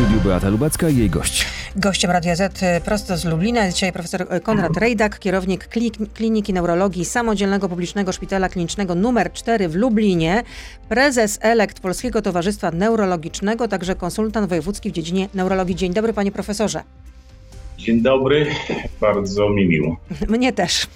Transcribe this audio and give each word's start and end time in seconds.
studiu 0.00 0.20
Beata 0.20 0.48
Lubacka 0.48 0.88
i 0.88 0.96
jej 0.96 1.10
gość. 1.10 1.46
Gościem 1.76 2.10
Radia 2.10 2.36
Z 2.36 2.62
y, 2.62 2.80
prosto 2.84 3.16
z 3.16 3.24
Lublina 3.24 3.64
jest 3.64 3.76
dzisiaj 3.76 3.92
profesor 3.92 4.22
y, 4.22 4.40
Konrad 4.40 4.76
Rejdak, 4.76 5.18
kierownik 5.18 5.68
Kliniki 6.14 6.52
Neurologii 6.52 7.04
Samodzielnego 7.04 7.68
Publicznego 7.68 8.12
Szpitala 8.12 8.48
Klinicznego 8.48 8.92
nr 8.92 9.32
4 9.32 9.68
w 9.68 9.74
Lublinie, 9.74 10.42
prezes 10.88 11.38
elekt 11.42 11.80
Polskiego 11.80 12.22
Towarzystwa 12.22 12.70
Neurologicznego, 12.70 13.68
także 13.68 13.94
konsultant 13.94 14.48
wojewódzki 14.48 14.90
w 14.90 14.92
dziedzinie 14.92 15.28
neurologii. 15.34 15.76
Dzień 15.76 15.94
dobry 15.94 16.12
panie 16.12 16.32
profesorze. 16.32 16.82
Dzień 17.80 18.02
dobry, 18.02 18.46
bardzo 19.00 19.50
mi 19.50 19.66
miło. 19.66 19.96
Mnie 20.28 20.52
też. 20.52 20.86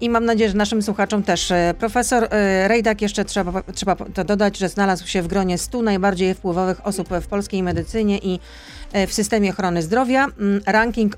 I 0.00 0.10
mam 0.10 0.24
nadzieję, 0.24 0.50
że 0.50 0.56
naszym 0.56 0.82
słuchaczom 0.82 1.22
też. 1.22 1.50
E, 1.50 1.74
profesor 1.78 2.24
e, 2.30 2.68
Rejdak, 2.68 3.02
jeszcze 3.02 3.24
trzeba, 3.24 3.62
trzeba 3.74 3.96
to 3.96 4.24
dodać, 4.24 4.58
że 4.58 4.68
znalazł 4.68 5.06
się 5.06 5.22
w 5.22 5.26
gronie 5.26 5.58
100 5.58 5.82
najbardziej 5.82 6.34
wpływowych 6.34 6.86
osób 6.86 7.08
w 7.08 7.26
polskiej 7.26 7.62
medycynie 7.62 8.18
i 8.18 8.40
e, 8.92 9.06
w 9.06 9.12
systemie 9.12 9.50
ochrony 9.50 9.82
zdrowia. 9.82 10.26
Mm, 10.40 10.60
ranking 10.66 11.16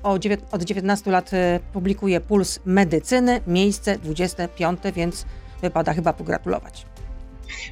od 0.51 0.63
19 0.63 1.11
lat 1.11 1.31
publikuje 1.73 2.21
Puls 2.21 2.59
Medycyny, 2.65 3.41
miejsce 3.47 3.97
25, 3.97 4.79
więc 4.95 5.25
wypada 5.61 5.93
chyba 5.93 6.13
pogratulować. 6.13 6.85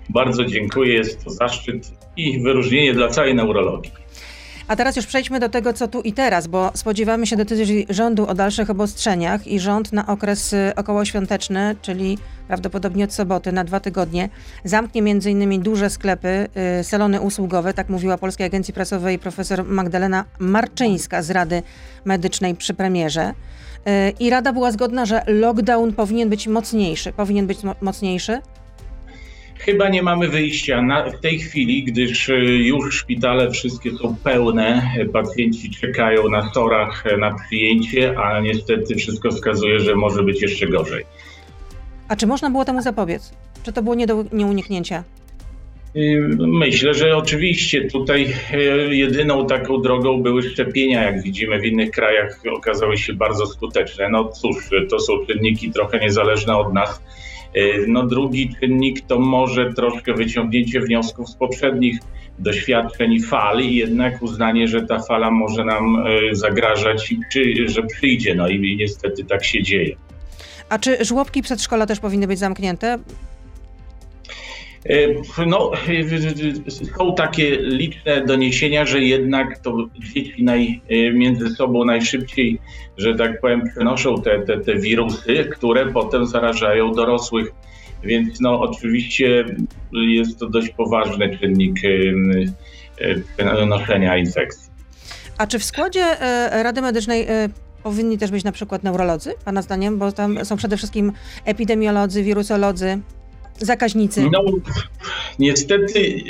Bardzo 0.09 0.45
dziękuję, 0.45 0.93
jest 0.93 1.23
to 1.23 1.29
zaszczyt 1.29 1.91
i 2.17 2.39
wyróżnienie 2.39 2.93
dla 2.93 3.07
całej 3.07 3.35
neurologii. 3.35 4.06
A 4.67 4.75
teraz 4.75 4.95
już 4.95 5.05
przejdźmy 5.05 5.39
do 5.39 5.49
tego, 5.49 5.73
co 5.73 5.87
tu 5.87 6.01
i 6.01 6.13
teraz, 6.13 6.47
bo 6.47 6.71
spodziewamy 6.73 7.27
się 7.27 7.35
decyzji 7.35 7.85
rządu 7.89 8.27
o 8.27 8.33
dalszych 8.33 8.69
obostrzeniach 8.69 9.47
i 9.47 9.59
rząd 9.59 9.93
na 9.93 10.07
okres 10.07 10.53
y, 10.53 10.71
okołoświąteczny, 10.75 11.75
czyli 11.81 12.17
prawdopodobnie 12.47 13.03
od 13.03 13.13
soboty 13.13 13.51
na 13.51 13.63
dwa 13.63 13.79
tygodnie, 13.79 14.29
zamknie 14.63 15.01
m.in. 15.01 15.61
duże 15.61 15.89
sklepy, 15.89 16.47
y, 16.79 16.83
salony 16.83 17.21
usługowe, 17.21 17.73
tak 17.73 17.89
mówiła 17.89 18.17
Polskiej 18.17 18.45
Agencji 18.45 18.73
Prasowej 18.73 19.19
profesor 19.19 19.65
Magdalena 19.65 20.25
Marczyńska 20.39 21.21
z 21.21 21.31
Rady 21.31 21.63
Medycznej 22.05 22.55
przy 22.55 22.73
premierze. 22.73 23.33
Y, 23.87 24.13
I 24.19 24.29
Rada 24.29 24.53
była 24.53 24.71
zgodna, 24.71 25.05
że 25.05 25.23
lockdown 25.27 25.93
powinien 25.93 26.29
być 26.29 26.47
mocniejszy. 26.47 27.13
Powinien 27.13 27.47
być 27.47 27.59
mocniejszy? 27.81 28.41
Chyba 29.59 29.89
nie 29.89 30.03
mamy 30.03 30.27
wyjścia 30.27 30.81
na, 30.81 31.09
w 31.09 31.19
tej 31.19 31.39
chwili, 31.39 31.83
gdyż 31.83 32.29
y, 32.29 32.33
już 32.43 32.95
szpitale 32.95 33.51
wszystkie 33.51 33.91
są 33.91 34.15
pełne, 34.23 34.91
pacjenci 35.13 35.71
czekają 35.71 36.29
na 36.29 36.49
torach 36.49 37.03
na 37.19 37.35
przyjęcie, 37.35 38.19
a 38.19 38.39
niestety 38.39 38.95
wszystko 38.95 39.31
wskazuje, 39.31 39.79
że 39.79 39.95
może 39.95 40.23
być 40.23 40.41
jeszcze 40.41 40.67
gorzej. 40.67 41.05
A 42.07 42.15
czy 42.15 42.27
można 42.27 42.49
było 42.49 42.65
temu 42.65 42.81
zapobiec? 42.81 43.33
Czy 43.63 43.73
to 43.73 43.81
było 43.83 43.95
nie 43.95 44.07
do 44.07 44.25
nieuniknięcia? 44.33 45.03
Y, 45.95 46.29
myślę, 46.37 46.93
że 46.93 47.17
oczywiście 47.17 47.87
tutaj 47.87 48.33
y, 48.53 48.95
jedyną 48.95 49.47
taką 49.47 49.81
drogą 49.81 50.23
były 50.23 50.43
szczepienia, 50.43 51.03
jak 51.03 51.21
widzimy 51.21 51.59
w 51.59 51.65
innych 51.65 51.91
krajach 51.91 52.39
okazały 52.57 52.97
się 52.97 53.13
bardzo 53.13 53.45
skuteczne. 53.45 54.09
No 54.09 54.29
cóż, 54.29 54.69
to 54.89 54.99
są 54.99 55.25
czynniki 55.25 55.71
trochę 55.71 55.99
niezależne 55.99 56.57
od 56.57 56.73
nas 56.73 57.01
E, 57.01 57.26
no 57.87 58.07
drugi 58.07 58.55
czynnik 58.59 59.01
to 59.01 59.19
może 59.19 59.73
troszkę 59.73 60.13
wyciągnięcie 60.13 60.81
wniosków 60.81 61.29
z 61.29 61.35
poprzednich 61.35 61.99
doświadczeń 62.39 63.19
fal 63.19 63.61
i 63.61 63.75
jednak 63.75 64.21
uznanie, 64.21 64.67
że 64.67 64.81
ta 64.81 64.99
fala 64.99 65.31
może 65.31 65.65
nam 65.65 65.95
e, 65.95 66.35
zagrażać 66.35 67.11
i 67.11 67.19
przy, 67.29 67.69
że 67.69 67.83
przyjdzie. 67.83 68.35
No 68.35 68.49
i 68.49 68.77
niestety 68.77 69.25
tak 69.25 69.45
się 69.45 69.63
dzieje. 69.63 69.95
A 70.69 70.79
czy 70.79 71.05
żłobki 71.05 71.41
przedszkola 71.41 71.85
też 71.85 71.99
powinny 71.99 72.27
być 72.27 72.39
zamknięte? 72.39 72.99
E, 74.89 75.45
no, 75.45 75.71
są 76.97 77.15
takie 77.15 77.57
liczne 77.57 78.25
doniesienia, 78.25 78.85
że 78.85 79.01
jednak 79.01 79.59
to 79.59 79.77
dzieci 80.13 80.43
naj, 80.43 80.81
między 81.13 81.49
sobą 81.49 81.85
najszybciej, 81.85 82.59
że 82.97 83.15
tak 83.15 83.41
powiem, 83.41 83.61
przenoszą 83.69 84.21
te, 84.21 84.39
te, 84.39 84.59
te 84.59 84.75
wirusy, 84.75 85.49
które 85.51 85.85
potem 85.85 86.25
zarażają 86.25 86.93
dorosłych. 86.93 87.51
Więc 88.03 88.41
no, 88.41 88.59
oczywiście 88.59 89.45
jest 89.91 90.39
to 90.39 90.49
dość 90.49 90.69
poważny 90.69 91.37
czynnik 91.37 91.75
przenoszenia 93.37 94.17
infekcji. 94.17 94.71
A 95.37 95.47
czy 95.47 95.59
w 95.59 95.63
składzie 95.63 96.21
e, 96.21 96.63
Rady 96.63 96.81
Medycznej 96.81 97.21
e, 97.21 97.49
powinni 97.83 98.17
też 98.17 98.31
być 98.31 98.43
na 98.43 98.51
przykład 98.51 98.83
neurolodzy, 98.83 99.33
Pana 99.45 99.61
zdaniem? 99.61 99.97
Bo 99.97 100.11
tam 100.11 100.45
są 100.45 100.57
przede 100.57 100.77
wszystkim 100.77 101.11
epidemiolodzy, 101.45 102.23
wirusolodzy 102.23 102.99
zakaźnicy? 103.57 104.29
No, 104.31 104.43
niestety 105.39 106.21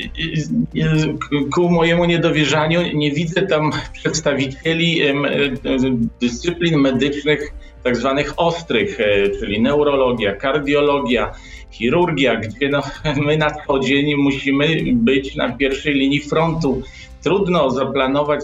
ku 1.53 1.69
mojemu 1.69 2.05
niedowierzaniu 2.05 2.81
nie 2.93 3.11
widzę 3.11 3.41
tam 3.41 3.71
przedstawicieli 3.93 5.01
dyscyplin 6.21 6.79
medycznych 6.79 7.53
tak 7.87 7.95
zwanych 7.95 8.33
ostrych, 8.37 8.99
e, 8.99 9.29
czyli 9.39 9.61
neurologia, 9.61 10.35
kardiologia, 10.35 11.31
chirurgia, 11.71 12.35
gdzie 12.35 12.69
no, 12.69 12.81
my 13.25 13.37
na 13.37 13.51
co 13.67 13.79
dzień 13.79 14.15
musimy 14.15 14.67
być 14.93 15.35
na 15.35 15.51
pierwszej 15.51 15.93
linii 15.93 16.21
frontu. 16.21 16.81
Trudno 17.23 17.69
zaplanować 17.69 18.41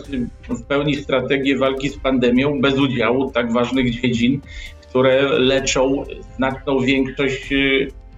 w 0.49 0.63
pełni 0.63 0.95
strategię 0.95 1.57
walki 1.57 1.89
z 1.89 1.97
pandemią 1.97 2.61
bez 2.61 2.79
udziału 2.79 3.31
tak 3.31 3.53
ważnych 3.53 4.01
dziedzin, 4.01 4.41
które 4.89 5.39
leczą 5.39 6.03
znaczną 6.35 6.79
większość 6.79 7.49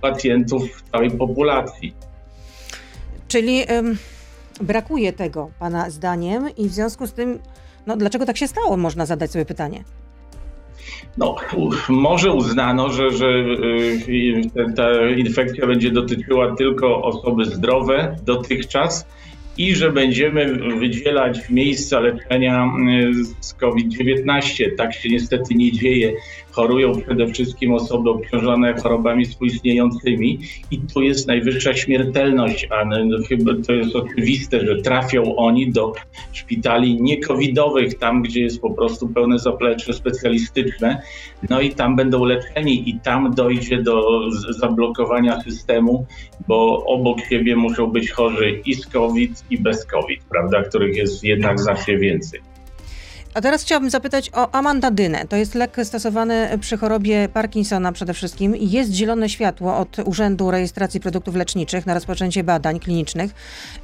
pacjentów 0.02 0.64
w 0.64 0.92
całej 0.92 1.12
populacji. 1.12 1.94
Czyli 3.28 3.72
ym, 3.72 3.98
brakuje 4.62 5.14
tego, 5.14 5.50
Pana 5.60 5.90
zdaniem, 5.90 6.50
i 6.58 6.70
w 6.70 6.74
związku 6.74 7.08
z 7.08 7.14
tym, 7.14 7.40
no, 7.88 7.98
dlaczego 7.98 8.26
tak 8.26 8.38
się 8.38 8.48
stało, 8.48 8.78
można 8.78 9.06
zadać 9.06 9.32
sobie 9.32 9.46
pytanie. 9.46 9.84
No, 11.18 11.36
może 11.90 12.32
uznano, 12.32 12.90
że, 12.90 13.12
że 13.12 13.28
y, 13.28 14.42
ta 14.76 15.10
infekcja 15.10 15.68
będzie 15.68 15.92
dotyczyła 15.92 16.56
tylko 16.56 17.02
osoby 17.04 17.46
zdrowe 17.46 18.16
dotychczas 18.24 19.08
i 19.58 19.76
że 19.76 19.92
będziemy 19.92 20.54
wydzielać 20.80 21.50
miejsca 21.50 22.00
leczenia 22.00 22.66
y, 22.66 23.14
z 23.40 23.54
COVID-19. 23.54 24.64
Tak 24.78 24.94
się 24.94 25.10
niestety 25.10 25.56
nie 25.56 25.72
dzieje. 25.72 26.14
Chorują 26.56 27.02
przede 27.02 27.28
wszystkim 27.28 27.74
osoby 27.74 28.10
obciążone 28.10 28.74
chorobami 28.74 29.26
współistniejącymi 29.26 30.40
i 30.72 30.80
tu 30.94 31.02
jest 31.02 31.28
najwyższa 31.28 31.74
śmiertelność, 31.74 32.68
a 32.72 32.86
no, 32.86 33.18
chyba 33.30 33.52
to 33.68 33.74
jest 33.74 33.96
oczywiste, 33.96 34.66
że 34.66 34.82
trafią 34.82 35.36
oni 35.36 35.72
do 35.72 35.94
szpitali 36.32 37.02
niekowidowych, 37.02 37.98
tam 37.98 38.22
gdzie 38.22 38.42
jest 38.42 38.62
po 38.62 38.70
prostu 38.74 39.08
pełne 39.08 39.40
zaplecze 39.40 39.94
specjalistyczne, 39.94 41.02
no 41.50 41.62
i 41.62 41.70
tam 41.70 41.96
będą 41.96 42.26
leczeni 42.26 42.90
i 42.90 43.00
tam 43.00 43.34
dojdzie 43.34 43.84
do 43.84 44.22
zablokowania 44.50 45.42
systemu, 45.42 46.06
bo 46.48 46.86
obok 46.86 47.22
siebie 47.30 47.56
muszą 47.56 47.88
być 47.88 48.12
chorzy 48.12 48.62
i 48.66 48.74
z 48.74 48.88
COVID, 48.88 49.46
i 49.50 49.58
bez 49.58 49.86
COVID, 49.86 50.24
prawda, 50.30 50.64
których 50.64 50.96
jest 50.96 51.24
jednak 51.24 51.60
znacznie 51.60 51.98
więcej. 51.98 52.55
A 53.36 53.42
teraz 53.42 53.62
chciałabym 53.62 53.90
zapytać 53.90 54.32
o 54.34 54.56
amantadynę. 54.56 55.26
To 55.30 55.36
jest 55.36 55.56
lek 55.56 55.78
stosowany 55.84 56.58
przy 56.62 56.78
chorobie 56.78 57.30
Parkinsona 57.34 57.92
przede 57.92 58.14
wszystkim. 58.14 58.56
Jest 58.56 58.92
zielone 58.92 59.30
światło 59.30 59.78
od 59.78 60.00
Urzędu 60.06 60.52
Rejestracji 60.52 61.00
Produktów 61.00 61.36
Leczniczych 61.36 61.86
na 61.86 61.94
rozpoczęcie 61.94 62.44
badań 62.44 62.80
klinicznych 62.80 63.32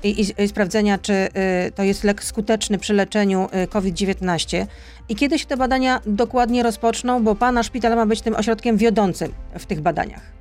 i, 0.04 0.10
i, 0.10 0.44
i 0.44 0.48
sprawdzenia, 0.48 0.98
czy 0.98 1.14
y, 1.14 1.30
to 1.76 1.84
jest 1.84 2.04
lek 2.04 2.24
skuteczny 2.24 2.78
przy 2.78 2.94
leczeniu 2.94 3.50
y, 3.64 3.68
COVID-19. 3.68 4.66
I 5.10 5.16
kiedy 5.16 5.40
się 5.40 5.46
te 5.46 5.58
badania 5.58 6.02
dokładnie 6.06 6.64
rozpoczną, 6.64 7.24
bo 7.24 7.36
Pana 7.36 7.64
szpital 7.64 7.96
ma 7.96 8.06
być 8.06 8.22
tym 8.22 8.36
ośrodkiem 8.36 8.78
wiodącym 8.78 9.34
w 9.60 9.66
tych 9.66 9.82
badaniach? 9.82 10.41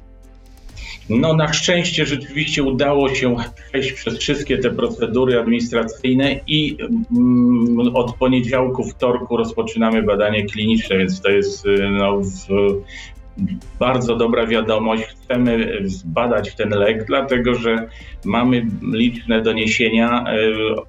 No 1.10 1.34
na 1.34 1.52
szczęście 1.52 2.06
rzeczywiście 2.06 2.62
udało 2.62 3.14
się 3.14 3.36
przejść 3.68 3.92
przez 3.92 4.18
wszystkie 4.18 4.58
te 4.58 4.70
procedury 4.70 5.40
administracyjne 5.40 6.40
i 6.46 6.76
mm, 7.10 7.96
od 7.96 8.16
poniedziałku, 8.16 8.84
wtorku 8.84 9.36
rozpoczynamy 9.36 10.02
badanie 10.02 10.44
kliniczne, 10.44 10.98
więc 10.98 11.20
to 11.20 11.28
jest 11.30 11.66
y, 11.66 11.88
no, 11.90 12.20
w, 12.20 12.48
bardzo 13.78 14.16
dobra 14.16 14.46
wiadomość. 14.46 15.02
Chcemy 15.02 15.78
zbadać 15.84 16.54
ten 16.54 16.68
lek, 16.68 17.04
dlatego 17.06 17.54
że 17.54 17.88
mamy 18.24 18.66
liczne 18.92 19.42
doniesienia 19.42 20.24
e, 20.24 20.36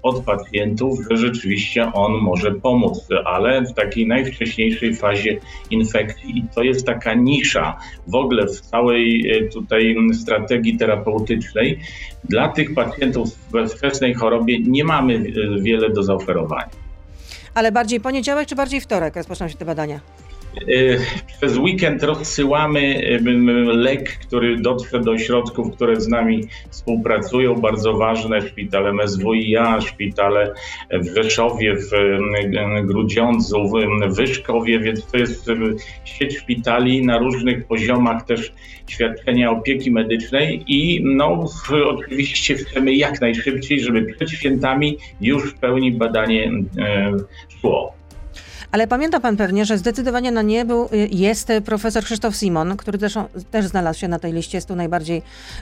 od 0.01 0.24
pacjentów, 0.24 1.00
że 1.09 1.18
rzeczywiście 1.18 1.94
on 1.94 2.13
może 2.13 2.51
pomóc, 2.51 3.07
ale 3.25 3.62
w 3.62 3.74
takiej 3.74 4.07
najwcześniejszej 4.07 4.95
fazie 4.95 5.38
infekcji. 5.69 6.38
I 6.38 6.44
to 6.56 6.63
jest 6.63 6.86
taka 6.86 7.13
nisza 7.13 7.77
w 8.07 8.15
ogóle 8.15 8.48
w 8.48 8.62
całej 8.62 9.31
e, 9.31 9.50
tutaj 9.50 9.95
strategii 10.13 10.77
terapeutycznej. 10.77 11.80
Dla 12.24 12.48
tych 12.48 12.74
pacjentów 12.74 13.30
we 13.51 13.68
wczesnej 13.68 14.13
chorobie 14.13 14.59
nie 14.59 14.83
mamy 14.83 15.13
e, 15.15 15.62
wiele 15.62 15.89
do 15.89 16.03
zaoferowania. 16.03 16.69
Ale 17.53 17.71
bardziej 17.71 18.00
poniedziałek 18.00 18.48
czy 18.48 18.56
bardziej 18.56 18.81
wtorek 18.81 19.15
rozpoczną 19.15 19.48
się 19.48 19.57
te 19.57 19.65
badania? 19.65 20.00
Przez 21.38 21.57
weekend 21.57 22.03
rozsyłamy 22.03 23.01
lek, 23.65 24.18
który 24.27 24.57
dotrze 24.57 25.00
do 25.00 25.12
ośrodków, 25.12 25.75
które 25.75 26.01
z 26.01 26.07
nami 26.07 26.44
współpracują, 26.69 27.56
bardzo 27.56 27.94
ważne, 27.94 28.42
szpitale 28.42 28.94
MSWiA, 28.94 29.81
szpitale 29.81 30.53
w 30.92 31.15
Rzeszowie, 31.15 31.75
w 31.75 31.89
Grudziądzu, 32.86 33.57
w 34.07 34.15
Wyszkowie, 34.15 34.80
więc 34.80 35.06
to 35.06 35.18
jest 35.18 35.48
sieć 36.06 36.38
szpitali 36.38 37.06
na 37.06 37.18
różnych 37.18 37.65
poziomach 37.65 38.25
też 38.25 38.53
świadczenia 38.88 39.51
opieki 39.51 39.92
medycznej 39.92 40.63
i 40.68 41.01
no 41.03 41.45
oczywiście 41.88 42.56
chcemy 42.56 42.95
jak 42.95 43.21
najszybciej, 43.21 43.80
żeby 43.80 44.13
przed 44.13 44.30
świętami 44.30 44.98
już 45.21 45.51
w 45.51 45.59
pełni 45.59 45.92
badanie 45.92 46.51
szło. 47.62 48.00
Ale 48.71 48.88
pamięta 48.88 49.19
pan 49.19 49.38
pewnie, 49.38 49.65
że 49.65 49.77
zdecydowanie 49.77 50.31
na 50.31 50.41
nie 50.41 50.65
był, 50.65 50.89
y, 50.94 51.09
jest 51.12 51.51
profesor 51.65 52.03
Krzysztof 52.03 52.35
Simon, 52.35 52.77
który 52.77 52.97
też, 52.97 53.13
też 53.51 53.65
znalazł 53.65 54.00
się 54.00 54.07
na 54.07 54.19
tej 54.19 54.33
liście 54.33 54.62
100 54.62 54.75
najbardziej 54.75 55.21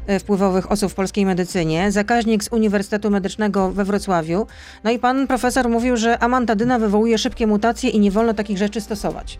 y, 0.09 0.19
wpływowych 0.19 0.71
osób 0.71 0.91
w 0.91 0.95
polskiej 0.95 1.25
medycynie, 1.25 1.91
zakaźnik 1.91 2.43
z 2.43 2.51
Uniwersytetu 2.51 3.09
Medycznego 3.09 3.71
we 3.71 3.85
Wrocławiu. 3.85 4.47
No 4.83 4.91
i 4.91 4.99
pan 4.99 5.27
profesor 5.27 5.69
mówił, 5.69 5.97
że 5.97 6.19
amantadyna 6.19 6.79
wywołuje 6.79 7.17
szybkie 7.17 7.47
mutacje 7.47 7.89
i 7.89 7.99
nie 7.99 8.11
wolno 8.11 8.33
takich 8.33 8.57
rzeczy 8.57 8.81
stosować. 8.81 9.39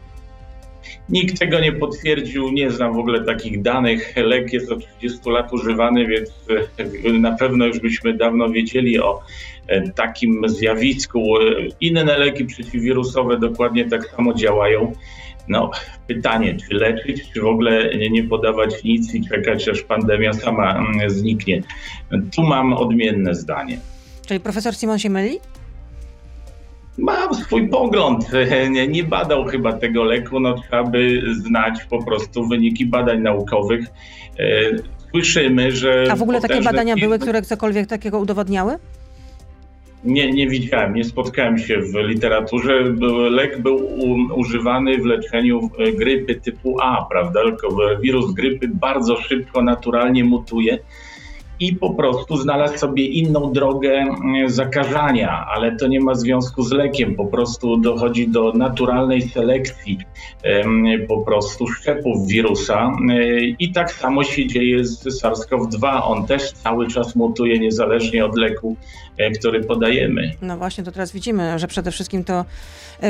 Nikt 1.10 1.40
tego 1.40 1.60
nie 1.60 1.72
potwierdził, 1.72 2.52
nie 2.52 2.72
znam 2.72 2.94
w 2.94 2.98
ogóle 2.98 3.24
takich 3.24 3.62
danych. 3.62 4.14
Lek 4.16 4.54
jest 4.54 4.72
od 4.72 4.80
30 4.98 5.30
lat 5.30 5.54
używany, 5.54 6.08
więc 6.08 6.30
e, 7.06 7.14
na 7.14 7.32
pewno 7.32 7.66
już 7.66 7.80
byśmy 7.80 8.14
dawno 8.14 8.50
wiedzieli 8.50 9.00
o 9.00 9.22
takim 9.96 10.50
zjawisku. 10.50 11.38
E, 11.38 11.42
inne 11.82 12.18
leki 12.18 12.46
przeciwwirusowe 12.46 13.40
dokładnie 13.40 13.86
tak 13.86 14.10
samo 14.10 14.34
działają. 14.34 14.94
No, 15.48 15.72
pytanie, 16.08 16.58
czy 16.68 16.76
leczyć, 16.76 17.32
czy 17.34 17.42
w 17.42 17.46
ogóle 17.46 17.90
nie 18.12 18.24
podawać 18.24 18.84
nic 18.84 19.16
i 19.16 19.28
czekać, 19.28 19.68
aż 19.70 19.82
pandemia 19.82 20.34
sama 20.34 20.78
mm, 20.78 21.10
zniknie. 21.10 21.64
Tu 22.36 22.44
mam 22.44 22.74
odmienne 22.74 23.36
zdanie. 23.36 23.80
Czyli 24.26 24.40
profesor 24.40 24.76
Simon 24.76 25.00
się 25.00 25.10
myli? 25.10 25.40
Mam 26.98 27.36
swój 27.36 27.70
pogląd. 27.70 28.26
Nie, 28.72 28.88
nie, 28.88 29.04
badał 29.04 29.46
chyba 29.46 29.74
tego 29.74 30.04
leku, 30.04 30.40
no 30.40 30.56
trzeba 30.62 30.84
by 30.84 31.22
znać 31.34 31.84
po 31.90 32.04
prostu 32.04 32.48
wyniki 32.48 32.86
badań 32.86 33.22
naukowych. 33.22 33.86
E, 34.40 34.46
słyszymy, 35.12 35.72
że. 35.72 36.08
A 36.12 36.16
w 36.16 36.22
ogóle 36.22 36.42
takie 36.42 36.62
badania 36.62 36.96
były, 36.96 37.20
które 37.20 37.42
cokolwiek 37.42 37.88
takiego 37.88 38.20
udowodniały? 38.20 38.76
Nie, 40.04 40.32
nie 40.32 40.48
widziałem, 40.48 40.94
nie 40.94 41.04
spotkałem 41.04 41.58
się 41.58 41.82
w 41.82 41.96
literaturze. 41.96 42.84
Lek 43.30 43.62
był 43.62 43.90
używany 44.36 44.98
w 44.98 45.06
leczeniu 45.06 45.70
grypy 45.98 46.36
typu 46.36 46.82
A, 46.82 47.06
prawda? 47.10 47.40
Wirus 48.02 48.34
grypy 48.34 48.68
bardzo 48.74 49.22
szybko, 49.22 49.62
naturalnie 49.62 50.24
mutuje 50.24 50.80
i 51.60 51.76
po 51.76 51.94
prostu 51.94 52.38
znalazł 52.38 52.78
sobie 52.78 53.06
inną 53.06 53.54
drogę 53.54 53.92
mm, 53.92 54.50
zakażania, 54.50 55.46
ale 55.56 55.76
to 55.76 55.88
nie 55.88 56.00
ma 56.00 56.16
związku 56.16 56.64
z 56.64 56.72
lekiem, 56.72 57.16
po 57.16 57.26
prostu 57.26 57.78
dochodzi 57.78 58.28
do 58.28 58.54
naturalnej 58.54 59.22
selekcji 59.22 59.98
po 61.08 61.18
prostu 61.18 61.68
szczepów 61.68 62.28
wirusa 62.28 62.92
i 63.60 63.72
tak 63.72 63.92
samo 63.92 64.24
się 64.24 64.48
dzieje 64.48 64.86
z 64.86 65.24
SARS-CoV-2. 65.24 66.02
On 66.04 66.28
też 66.28 66.52
cały 66.52 66.88
czas 66.88 67.16
mutuje 67.16 67.60
niezależnie 67.60 68.26
od 68.26 68.38
leku, 68.38 68.76
e, 69.18 69.32
który 69.32 69.64
podajemy. 69.64 70.32
No 70.42 70.58
właśnie, 70.58 70.84
to 70.84 70.92
teraz 70.92 71.12
widzimy, 71.12 71.60
że 71.60 71.68
przede 71.68 71.92
wszystkim 71.92 72.24
to 72.24 72.34
e, 72.34 72.46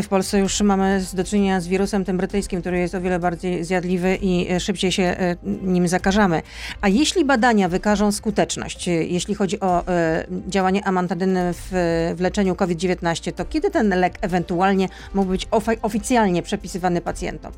w 0.03 0.07
Polsce 0.07 0.39
już 0.39 0.61
mamy 0.61 1.05
do 1.13 1.23
czynienia 1.23 1.61
z 1.61 1.67
wirusem 1.67 2.05
tym 2.05 2.17
brytyjskim, 2.17 2.61
który 2.61 2.79
jest 2.79 2.95
o 2.95 3.01
wiele 3.01 3.19
bardziej 3.19 3.63
zjadliwy 3.63 4.15
i 4.21 4.51
e, 4.51 4.59
szybciej 4.59 4.91
się 4.91 5.15
nim 5.63 5.87
zakażamy. 5.87 6.41
A 6.81 6.87
jeśli 6.87 7.25
badania 7.25 7.69
wykażą 7.69 8.11
skuteczność, 8.11 8.39
skuteczność, 8.39 8.87
jeśli 8.87 9.35
chodzi 9.35 9.59
o 9.59 9.87
e, 9.87 10.25
działanie 10.47 10.85
amantadyny 10.85 11.53
w, 11.53 11.69
w 12.15 12.21
leczeniu 12.21 12.55
COVID-19, 12.55 13.31
to 13.33 13.45
kiedy 13.45 13.71
ten 13.71 13.89
lek 13.89 14.17
ewentualnie 14.21 14.89
mógł 15.13 15.31
być 15.31 15.47
oficjalnie 15.81 16.43
przepisywany 16.43 17.01
pacjentom? 17.01 17.51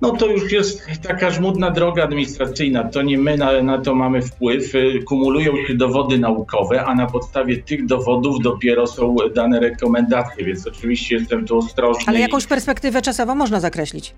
No 0.00 0.10
to 0.10 0.26
już 0.26 0.52
jest 0.52 0.86
taka 1.02 1.30
żmudna 1.30 1.70
droga 1.70 2.04
administracyjna. 2.04 2.84
To 2.84 3.02
nie 3.02 3.18
my 3.18 3.36
na, 3.36 3.62
na, 3.62 3.78
to 3.78 3.94
mamy 3.94 4.22
wpływ. 4.22 4.72
Kumulują 5.06 5.52
się 5.66 5.74
dowody 5.74 6.18
naukowe, 6.18 6.84
a 6.84 6.94
na 6.94 7.06
podstawie 7.06 7.62
tych 7.62 7.86
dowodów 7.86 8.42
dopiero 8.42 8.86
są 8.86 9.16
dane 9.34 9.60
rekomendacje, 9.60 10.44
więc 10.44 10.66
oczywiście 10.66 11.16
jestem 11.16 11.46
tu 11.46 11.58
ostrożny. 11.58 12.04
Ale 12.06 12.20
jakąś 12.20 12.46
perspektywę 12.46 13.02
czasową 13.02 13.34
można 13.34 13.60
zakreślić? 13.60 14.14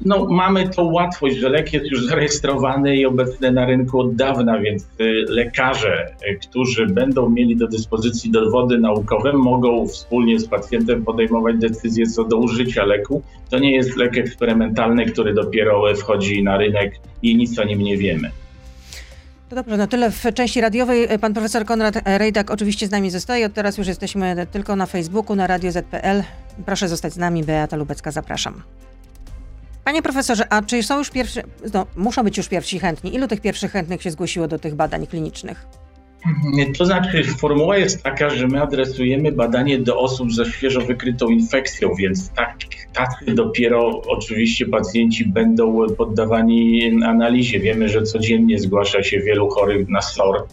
No, 0.00 0.26
mamy 0.30 0.68
tą 0.68 0.92
łatwość, 0.92 1.36
że 1.36 1.48
lek 1.48 1.72
jest 1.72 1.86
już 1.86 2.06
zarejestrowany 2.06 2.96
i 2.96 3.06
obecny 3.06 3.52
na 3.52 3.66
rynku 3.66 4.00
od 4.00 4.16
dawna, 4.16 4.58
więc 4.58 4.82
y, 4.82 5.24
lekarze, 5.28 6.06
y, 6.30 6.38
którzy 6.48 6.86
będą 6.86 7.28
mieli 7.28 7.56
do 7.56 7.68
dyspozycji 7.68 8.30
dowody 8.30 8.78
naukowe, 8.78 9.32
mogą 9.32 9.86
wspólnie 9.86 10.40
z 10.40 10.48
pacjentem 10.48 11.04
podejmować 11.04 11.56
decyzje 11.56 12.06
co 12.06 12.24
do 12.24 12.36
użycia 12.36 12.84
leku. 12.84 13.22
To 13.50 13.58
nie 13.58 13.72
jest 13.72 13.96
lek 13.96 14.18
eksperymentalny, 14.18 15.06
który 15.06 15.34
dopiero 15.34 15.94
wchodzi 15.96 16.42
na 16.42 16.56
rynek 16.56 16.94
i 17.22 17.36
nic 17.36 17.58
o 17.58 17.64
nim 17.64 17.80
nie 17.80 17.96
wiemy. 17.96 18.30
To 19.48 19.56
dobrze, 19.56 19.76
no 19.76 19.86
tyle 19.86 20.10
w 20.10 20.24
części 20.34 20.60
radiowej. 20.60 21.08
Pan 21.20 21.34
profesor 21.34 21.64
Konrad 21.64 21.94
Rejdak 22.18 22.50
oczywiście 22.50 22.86
z 22.86 22.90
nami 22.90 23.10
zostaje. 23.10 23.46
Od 23.46 23.52
teraz 23.52 23.78
już 23.78 23.86
jesteśmy 23.86 24.46
tylko 24.52 24.76
na 24.76 24.86
Facebooku, 24.86 25.36
na 25.36 25.46
Radio 25.46 25.72
ZPL. 25.72 26.22
Proszę 26.66 26.88
zostać 26.88 27.12
z 27.12 27.16
nami. 27.16 27.44
Beata 27.44 27.76
Lubecka, 27.76 28.10
zapraszam. 28.10 28.62
Panie 29.84 30.02
profesorze, 30.02 30.52
a 30.52 30.62
czy 30.62 30.82
są 30.82 30.98
już 30.98 31.10
pierwsi, 31.10 31.40
no, 31.74 31.86
muszą 31.96 32.22
być 32.22 32.36
już 32.36 32.48
pierwsi 32.48 32.78
chętni? 32.78 33.14
Ilu 33.14 33.28
tych 33.28 33.40
pierwszych 33.40 33.72
chętnych 33.72 34.02
się 34.02 34.10
zgłosiło 34.10 34.48
do 34.48 34.58
tych 34.58 34.74
badań 34.74 35.06
klinicznych? 35.06 35.66
To 36.78 36.84
znaczy, 36.84 37.24
formuła 37.24 37.78
jest 37.78 38.02
taka, 38.02 38.30
że 38.30 38.46
my 38.46 38.62
adresujemy 38.62 39.32
badanie 39.32 39.78
do 39.78 39.98
osób 39.98 40.32
ze 40.32 40.44
świeżo 40.44 40.80
wykrytą 40.80 41.28
infekcją, 41.28 41.94
więc 41.98 42.30
tak, 42.30 42.56
tacy 42.94 43.34
dopiero 43.34 44.02
oczywiście 44.06 44.66
pacjenci 44.66 45.24
będą 45.24 45.86
poddawani 45.96 46.90
analizie. 47.04 47.60
Wiemy, 47.60 47.88
że 47.88 48.02
codziennie 48.02 48.58
zgłasza 48.58 49.02
się 49.02 49.20
wielu 49.20 49.48
chorych 49.48 49.88
na 49.88 50.02
SOR 50.02 50.46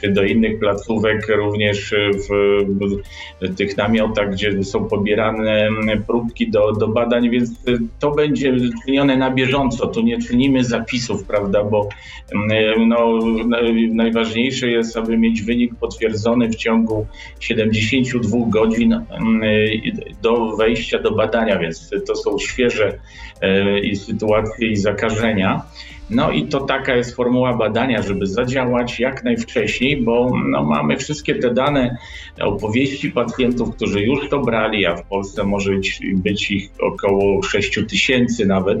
czy 0.00 0.12
do 0.12 0.22
innych 0.22 0.58
placówek, 0.58 1.28
również 1.28 1.94
w, 2.28 3.56
tych 3.56 3.76
namiotach, 3.76 4.32
gdzie 4.32 4.64
są 4.64 4.84
pobierane 4.88 5.68
próbki 6.06 6.50
do, 6.50 6.72
do 6.72 6.88
badań, 6.88 7.30
więc 7.30 7.50
to 7.98 8.10
będzie 8.10 8.54
czynione 8.84 9.16
na 9.16 9.30
bieżąco. 9.30 9.86
Tu 9.86 10.02
nie 10.02 10.18
czynimy 10.18 10.64
zapisów, 10.64 11.24
prawda, 11.24 11.64
bo 11.64 11.88
no, 12.86 13.18
najważniejsze 13.92 14.68
jest 14.68 14.96
aby 15.00 15.18
mieć 15.18 15.42
wynik 15.42 15.74
potwierdzony 15.74 16.48
w 16.48 16.54
ciągu 16.54 17.06
72 17.40 18.38
godzin 18.48 18.92
mm, 18.92 19.40
do 20.22 20.56
wejścia 20.56 20.98
do 20.98 21.10
badania, 21.10 21.58
więc 21.58 21.90
to 22.06 22.16
są 22.16 22.38
świeże 22.38 22.98
e, 23.40 23.96
sytuacje 23.96 24.68
i 24.68 24.76
zakażenia. 24.76 25.62
No 26.10 26.30
i 26.30 26.46
to 26.46 26.60
taka 26.60 26.96
jest 26.96 27.16
formuła 27.16 27.56
badania, 27.56 28.02
żeby 28.02 28.26
zadziałać 28.26 29.00
jak 29.00 29.24
najwcześniej, 29.24 30.02
bo 30.02 30.30
no, 30.48 30.64
mamy 30.64 30.96
wszystkie 30.96 31.34
te 31.34 31.54
dane, 31.54 31.96
opowieści 32.40 33.10
pacjentów, 33.10 33.76
którzy 33.76 34.00
już 34.00 34.28
to 34.28 34.38
brali, 34.38 34.86
a 34.86 34.96
w 34.96 35.02
Polsce 35.02 35.44
może 35.44 35.72
być, 36.14 36.50
ich 36.50 36.70
około 36.80 37.42
6 37.42 37.78
tysięcy 37.88 38.46
nawet, 38.46 38.78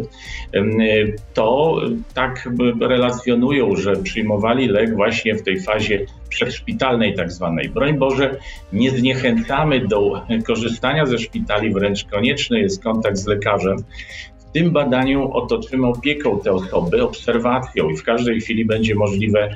to 1.34 1.80
tak 2.14 2.48
relacjonują, 2.80 3.76
że 3.76 3.96
przyjmowali 3.96 4.68
lek 4.68 4.94
właśnie 4.94 5.34
w 5.34 5.42
tej 5.42 5.60
fazie 5.60 6.06
przedszpitalnej 6.28 7.14
tak 7.14 7.32
zwanej. 7.32 7.68
Broń 7.68 7.98
Boże, 7.98 8.36
nie 8.72 8.90
zniechęcamy 8.90 9.86
do 9.88 10.22
korzystania 10.46 11.06
ze 11.06 11.18
szpitali, 11.18 11.72
wręcz 11.72 12.04
konieczny 12.04 12.60
jest 12.60 12.82
kontakt 12.82 13.16
z 13.16 13.26
lekarzem. 13.26 13.76
W 14.50 14.52
tym 14.52 14.70
badaniu 14.70 15.32
otoczymy 15.32 15.86
opieką 15.86 16.40
te 16.40 16.52
osoby, 16.52 17.02
obserwacją 17.02 17.88
i 17.88 17.96
w 17.96 18.02
każdej 18.02 18.40
chwili 18.40 18.64
będzie 18.64 18.94
możliwe 18.94 19.54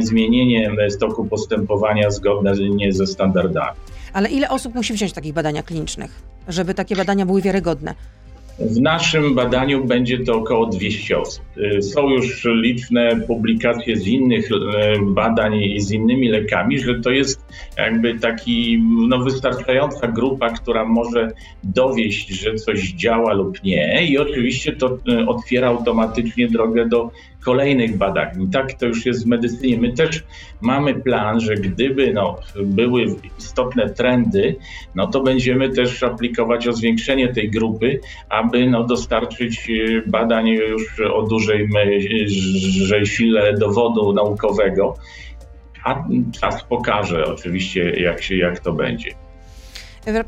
zmienienie 0.00 0.70
stoku 0.90 1.24
postępowania 1.24 2.10
zgodnie 2.10 2.92
ze 2.92 3.06
standardami. 3.06 3.76
Ale 4.12 4.28
ile 4.28 4.48
osób 4.48 4.74
musi 4.74 4.92
wziąć 4.94 5.12
takich 5.12 5.32
badaniach 5.32 5.64
klinicznych, 5.64 6.22
żeby 6.48 6.74
takie 6.74 6.96
badania 6.96 7.26
były 7.26 7.42
wiarygodne? 7.42 7.94
W 8.70 8.80
naszym 8.80 9.34
badaniu 9.34 9.84
będzie 9.84 10.18
to 10.18 10.34
około 10.34 10.66
200 10.66 11.18
osób. 11.18 11.44
Y, 11.56 11.82
są 11.82 12.10
już 12.10 12.44
liczne 12.44 13.20
publikacje 13.26 13.96
z 13.96 14.06
innych 14.06 14.50
y, 14.50 14.56
badań 15.02 15.54
i 15.54 15.80
z 15.80 15.90
innymi 15.90 16.28
lekami, 16.28 16.78
że 16.78 17.00
to 17.00 17.10
jest 17.10 17.46
jakby 17.78 18.18
taki 18.18 18.82
no, 19.08 19.18
wystarczająca 19.18 20.08
grupa, 20.08 20.50
która 20.50 20.84
może 20.84 21.32
dowieść, 21.64 22.28
że 22.28 22.54
coś 22.54 22.92
działa 22.92 23.32
lub 23.32 23.62
nie. 23.64 24.06
I 24.06 24.18
oczywiście 24.18 24.72
to 24.72 24.98
y, 25.08 25.26
otwiera 25.26 25.68
automatycznie 25.68 26.48
drogę 26.48 26.88
do 26.88 27.10
kolejnych 27.44 27.96
badań. 27.96 28.42
I 28.42 28.50
tak 28.50 28.72
to 28.72 28.86
już 28.86 29.06
jest 29.06 29.24
w 29.24 29.26
medycynie. 29.26 29.78
My 29.78 29.92
też 29.92 30.24
mamy 30.60 30.94
plan, 30.94 31.40
że 31.40 31.54
gdyby 31.54 32.12
no, 32.12 32.36
były 32.64 33.06
istotne 33.38 33.90
trendy, 33.90 34.56
no 34.94 35.06
to 35.06 35.20
będziemy 35.20 35.70
też 35.70 36.02
aplikować 36.02 36.68
o 36.68 36.72
zwiększenie 36.72 37.34
tej 37.34 37.50
grupy, 37.50 38.00
aby 38.28 38.66
no, 38.66 38.84
dostarczyć 38.84 39.70
y, 39.70 40.02
badań 40.06 40.48
już 40.48 41.00
o 41.00 41.22
dużej 41.22 41.68
sile 43.04 43.54
dowodu 43.54 44.12
naukowego. 44.12 44.94
A 45.84 46.04
czas 46.40 46.64
pokaże 46.64 47.24
oczywiście, 47.26 47.90
jak, 47.90 48.22
się, 48.22 48.36
jak 48.36 48.60
to 48.60 48.72
będzie. 48.72 49.10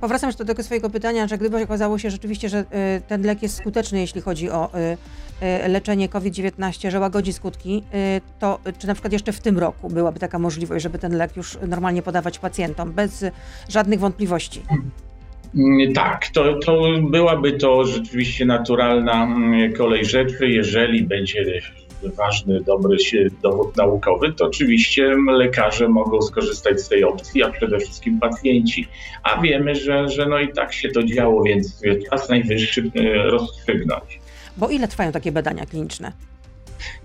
Powracam 0.00 0.28
jeszcze 0.28 0.44
do 0.44 0.48
tego 0.48 0.62
swojego 0.62 0.90
pytania, 0.90 1.28
że 1.28 1.38
gdyby 1.38 1.62
okazało 1.62 1.98
się 1.98 2.10
rzeczywiście, 2.10 2.48
że 2.48 2.58
y, 2.58 2.64
ten 3.08 3.22
lek 3.22 3.42
jest 3.42 3.56
skuteczny, 3.56 4.00
jeśli 4.00 4.20
chodzi 4.20 4.50
o 4.50 4.70
y, 4.78 4.96
leczenie 5.68 6.08
COVID-19, 6.08 6.90
że 6.90 7.00
łagodzi 7.00 7.32
skutki, 7.32 7.82
to 8.38 8.58
czy 8.78 8.86
na 8.86 8.94
przykład 8.94 9.12
jeszcze 9.12 9.32
w 9.32 9.40
tym 9.40 9.58
roku 9.58 9.88
byłaby 9.88 10.20
taka 10.20 10.38
możliwość, 10.38 10.82
żeby 10.82 10.98
ten 10.98 11.16
lek 11.16 11.36
już 11.36 11.58
normalnie 11.68 12.02
podawać 12.02 12.38
pacjentom 12.38 12.92
bez 12.92 13.24
żadnych 13.68 14.00
wątpliwości? 14.00 14.62
Mm, 15.56 15.92
tak, 15.92 16.28
to, 16.28 16.58
to 16.58 16.82
byłaby 17.10 17.52
to 17.52 17.84
rzeczywiście 17.84 18.44
naturalna 18.44 19.24
mm, 19.24 19.72
kolej 19.72 20.04
rzeczy, 20.04 20.48
jeżeli 20.48 21.02
będzie 21.02 21.62
ważny, 22.16 22.60
dobry 22.60 22.96
dowód 23.42 23.76
naukowy, 23.76 24.32
to 24.32 24.46
oczywiście 24.46 25.16
lekarze 25.32 25.88
mogą 25.88 26.22
skorzystać 26.22 26.80
z 26.80 26.88
tej 26.88 27.04
opcji, 27.04 27.42
a 27.42 27.50
przede 27.50 27.78
wszystkim 27.78 28.20
pacjenci. 28.20 28.88
A 29.22 29.40
wiemy, 29.40 29.74
że, 29.74 30.08
że 30.08 30.26
no 30.26 30.38
i 30.38 30.52
tak 30.52 30.72
się 30.72 30.88
to 30.88 31.02
działo, 31.02 31.42
więc 31.42 31.82
czas 32.10 32.28
najwyższy 32.28 32.90
e, 32.94 33.30
rozstrzygnąć. 33.30 34.20
Bo 34.56 34.68
ile 34.68 34.88
trwają 34.88 35.12
takie 35.12 35.32
badania 35.32 35.66
kliniczne? 35.66 36.12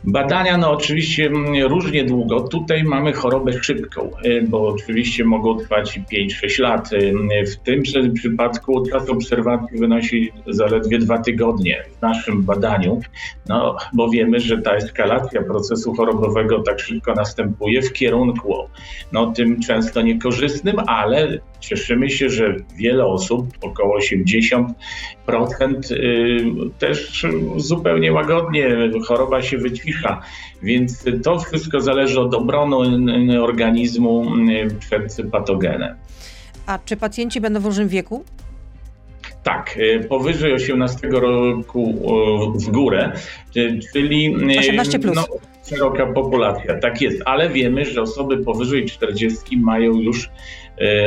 Badania, 0.04 0.58
no 0.58 0.72
oczywiście 0.72 1.26
mm, 1.26 1.68
różnie 1.68 2.04
długo. 2.04 2.42
Tutaj 2.42 2.84
mamy 2.84 3.14
chorobę 3.14 3.64
szybką, 3.64 4.12
y, 4.26 4.46
bo 4.48 4.68
oczywiście 4.68 5.26
mogą 5.26 5.58
trwać 5.58 6.00
5-6 6.14 6.62
lat. 6.62 6.94
Y, 6.94 7.14
w 7.46 7.56
tym 7.56 7.84
przypadku 8.14 8.84
czas 8.92 9.10
obserwacji 9.10 9.80
wynosi 9.80 10.32
zaledwie 10.48 11.00
dwa 11.00 11.18
tygodnie 11.18 11.84
w 11.98 12.02
naszym 12.02 12.44
badaniu, 12.44 13.00
no 13.48 13.78
bo 13.94 14.10
wiemy, 14.10 14.40
że 14.40 14.58
ta 14.58 14.72
eskalacja 14.72 15.44
procesu 15.44 15.94
chorobowego 15.94 16.60
tak 16.60 16.80
szybko 16.80 17.14
następuje 17.14 17.82
w 17.82 17.94
kierunku 17.94 18.56
no, 19.12 19.32
tym 19.32 19.60
często 19.60 20.02
niekorzystnym, 20.02 20.76
ale 20.88 21.40
cieszymy 21.60 22.10
się, 22.10 22.30
że 22.30 22.56
wiele 22.78 23.06
osób, 23.06 23.48
około 23.62 23.98
80%, 23.98 25.92
y, 25.92 26.46
też 26.80 27.26
zupełnie 27.58 28.14
łagodnie 28.14 28.70
choroba 29.08 29.42
się 29.42 29.58
wycisza. 29.58 30.22
Więc 30.64 31.06
to 31.24 31.40
wszystko 31.40 31.82
zależy 31.82 32.20
od 32.20 32.34
obrony 32.34 33.42
organizmu 33.42 34.26
przed 34.80 35.18
patogenem. 35.32 35.96
A 36.66 36.80
czy 36.86 36.98
pacjenci 36.98 37.42
będą 37.42 37.60
w 37.60 37.66
różnym 37.66 37.88
wieku? 37.88 38.24
Tak, 39.44 39.80
powyżej 40.10 40.54
18 40.54 41.08
roku 41.08 41.94
w 42.56 42.72
górę, 42.72 43.12
czyli 43.94 44.36
18 44.60 45.00
plus. 45.00 45.16
No, 45.16 45.26
szeroka 45.70 46.06
populacja. 46.06 46.80
Tak 46.80 47.02
jest, 47.02 47.22
ale 47.26 47.50
wiemy, 47.50 47.86
że 47.86 48.02
osoby 48.02 48.38
powyżej 48.38 48.86
40 48.86 49.58
mają 49.58 49.94
już 49.94 50.30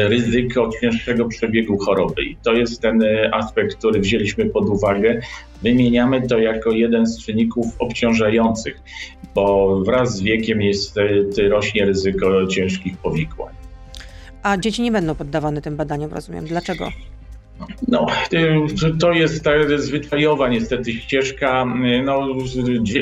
ryzyko 0.08 0.70
cięższego 0.80 1.28
przebiegu 1.28 1.78
choroby. 1.78 2.22
I 2.22 2.36
to 2.36 2.52
jest 2.52 2.80
ten 2.80 3.02
e, 3.02 3.34
aspekt, 3.34 3.76
który 3.76 4.00
wzięliśmy 4.00 4.46
pod 4.46 4.68
uwagę. 4.68 5.20
Wymieniamy 5.62 6.28
to 6.28 6.38
jako 6.38 6.70
jeden 6.70 7.06
z 7.06 7.24
czynników 7.24 7.66
obciążających, 7.78 8.80
bo 9.34 9.76
wraz 9.80 10.16
z 10.16 10.22
wiekiem 10.22 10.62
jest, 10.62 10.98
e, 10.98 11.48
rośnie 11.48 11.84
ryzyko 11.84 12.46
ciężkich 12.46 12.96
powikłań. 12.96 13.54
A 14.42 14.56
dzieci 14.56 14.82
nie 14.82 14.92
będą 14.92 15.14
poddawane 15.14 15.62
tym 15.62 15.76
badaniom, 15.76 16.12
rozumiem. 16.12 16.44
Dlaczego? 16.44 16.88
No, 17.88 18.06
to 19.00 19.12
jest 19.12 19.44
ta 19.44 19.50
zwyczajowa 19.76 20.48
niestety 20.48 20.92
ścieżka. 20.92 21.64
No, 22.04 22.28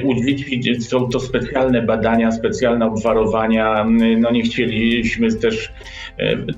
u 0.05 0.15
dzieci 0.15 0.83
są 0.83 1.09
to 1.09 1.21
specjalne 1.21 1.83
badania, 1.83 2.33
specjalne 2.33 2.87
obwarowania. 2.87 3.87
No 4.19 4.31
nie 4.31 4.43
chcieliśmy 4.43 5.35
też, 5.35 5.73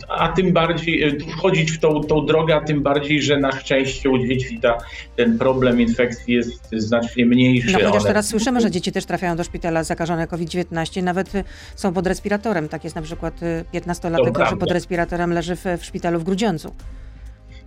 a 0.09 0.29
tym 0.29 0.53
bardziej 0.53 1.21
wchodzić 1.21 1.73
w 1.73 1.81
tą, 1.81 2.01
tą 2.01 2.27
drogę, 2.27 2.57
a 2.57 2.61
tym 2.61 2.83
bardziej, 2.83 3.23
że 3.23 3.37
na 3.37 3.53
szczęście 3.53 4.11
u 4.11 4.19
dzieci 4.19 4.61
ta, 4.61 4.79
ten 5.17 5.39
problem 5.39 5.81
infekcji 5.81 6.35
jest 6.35 6.69
znacznie 6.73 7.27
mniejszy. 7.27 7.73
No 7.73 7.79
chociaż 7.79 8.03
One... 8.03 8.09
teraz 8.09 8.29
słyszymy, 8.29 8.61
że 8.61 8.71
dzieci 8.71 8.93
też 8.93 9.05
trafiają 9.05 9.37
do 9.37 9.45
szpitala 9.45 9.85
zakażone 9.85 10.27
COVID-19, 10.27 11.03
nawet 11.03 11.33
są 11.77 11.93
pod 11.93 12.07
respiratorem. 12.07 12.69
Tak 12.69 12.85
jest 12.85 12.97
na 12.97 13.03
przykład 13.03 13.41
15-latek, 13.75 14.33
który 14.33 14.57
pod 14.57 14.71
respiratorem 14.71 15.33
leży 15.33 15.57
w, 15.57 15.65
w 15.79 15.85
szpitalu 15.85 16.19
w 16.19 16.25
Grudziądzu 16.25 16.73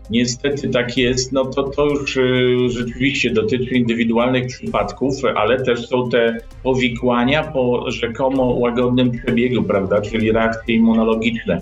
niestety 0.09 0.69
tak 0.69 0.97
jest, 0.97 1.31
no 1.31 1.45
to 1.45 1.63
to 1.63 1.85
już 1.85 2.17
y, 2.17 2.69
rzeczywiście 2.69 3.29
dotyczy 3.29 3.75
indywidualnych 3.75 4.47
przypadków, 4.47 5.15
ale 5.35 5.63
też 5.63 5.87
są 5.87 6.09
te 6.09 6.37
powikłania 6.63 7.43
po 7.43 7.91
rzekomo 7.91 8.43
łagodnym 8.43 9.11
przebiegu, 9.11 9.63
prawda, 9.63 10.01
czyli 10.01 10.31
reakcje 10.31 10.75
immunologiczne. 10.75 11.61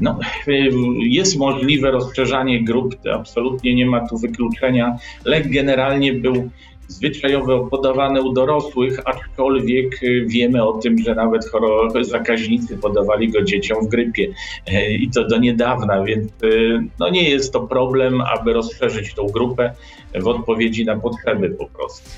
No, 0.00 0.18
y, 0.48 0.70
jest 0.98 1.38
możliwe 1.38 1.90
rozszerzanie 1.90 2.64
grup, 2.64 2.96
absolutnie 3.12 3.74
nie 3.74 3.86
ma 3.86 4.08
tu 4.08 4.18
wykluczenia. 4.18 4.96
Lek 5.24 5.50
generalnie 5.50 6.12
był 6.12 6.50
zwyczajowo 6.90 7.66
podawane 7.66 8.22
u 8.22 8.32
dorosłych, 8.32 9.00
aczkolwiek 9.04 10.02
y, 10.02 10.24
wiemy 10.28 10.64
o 10.64 10.72
tym, 10.72 10.98
że 10.98 11.14
nawet 11.14 11.48
choroby 11.48 12.04
zakaźnicy 12.04 12.76
podawali 12.76 13.32
go 13.32 13.42
dzieciom 13.42 13.86
w 13.86 13.88
grypie 13.88 14.28
e, 14.66 14.90
i 14.94 15.10
to 15.10 15.24
do 15.24 15.38
niedawna, 15.38 16.04
więc 16.04 16.28
y, 16.42 16.82
no 16.98 17.08
nie 17.08 17.30
jest 17.30 17.52
to 17.52 17.60
problem, 17.60 18.20
aby 18.20 18.52
rozszerzyć 18.52 19.14
tą 19.14 19.26
grupę 19.26 19.74
w 20.14 20.28
odpowiedzi 20.28 20.84
na 20.84 20.96
potrzeby 20.96 21.50
po 21.50 21.66
prostu. 21.66 22.10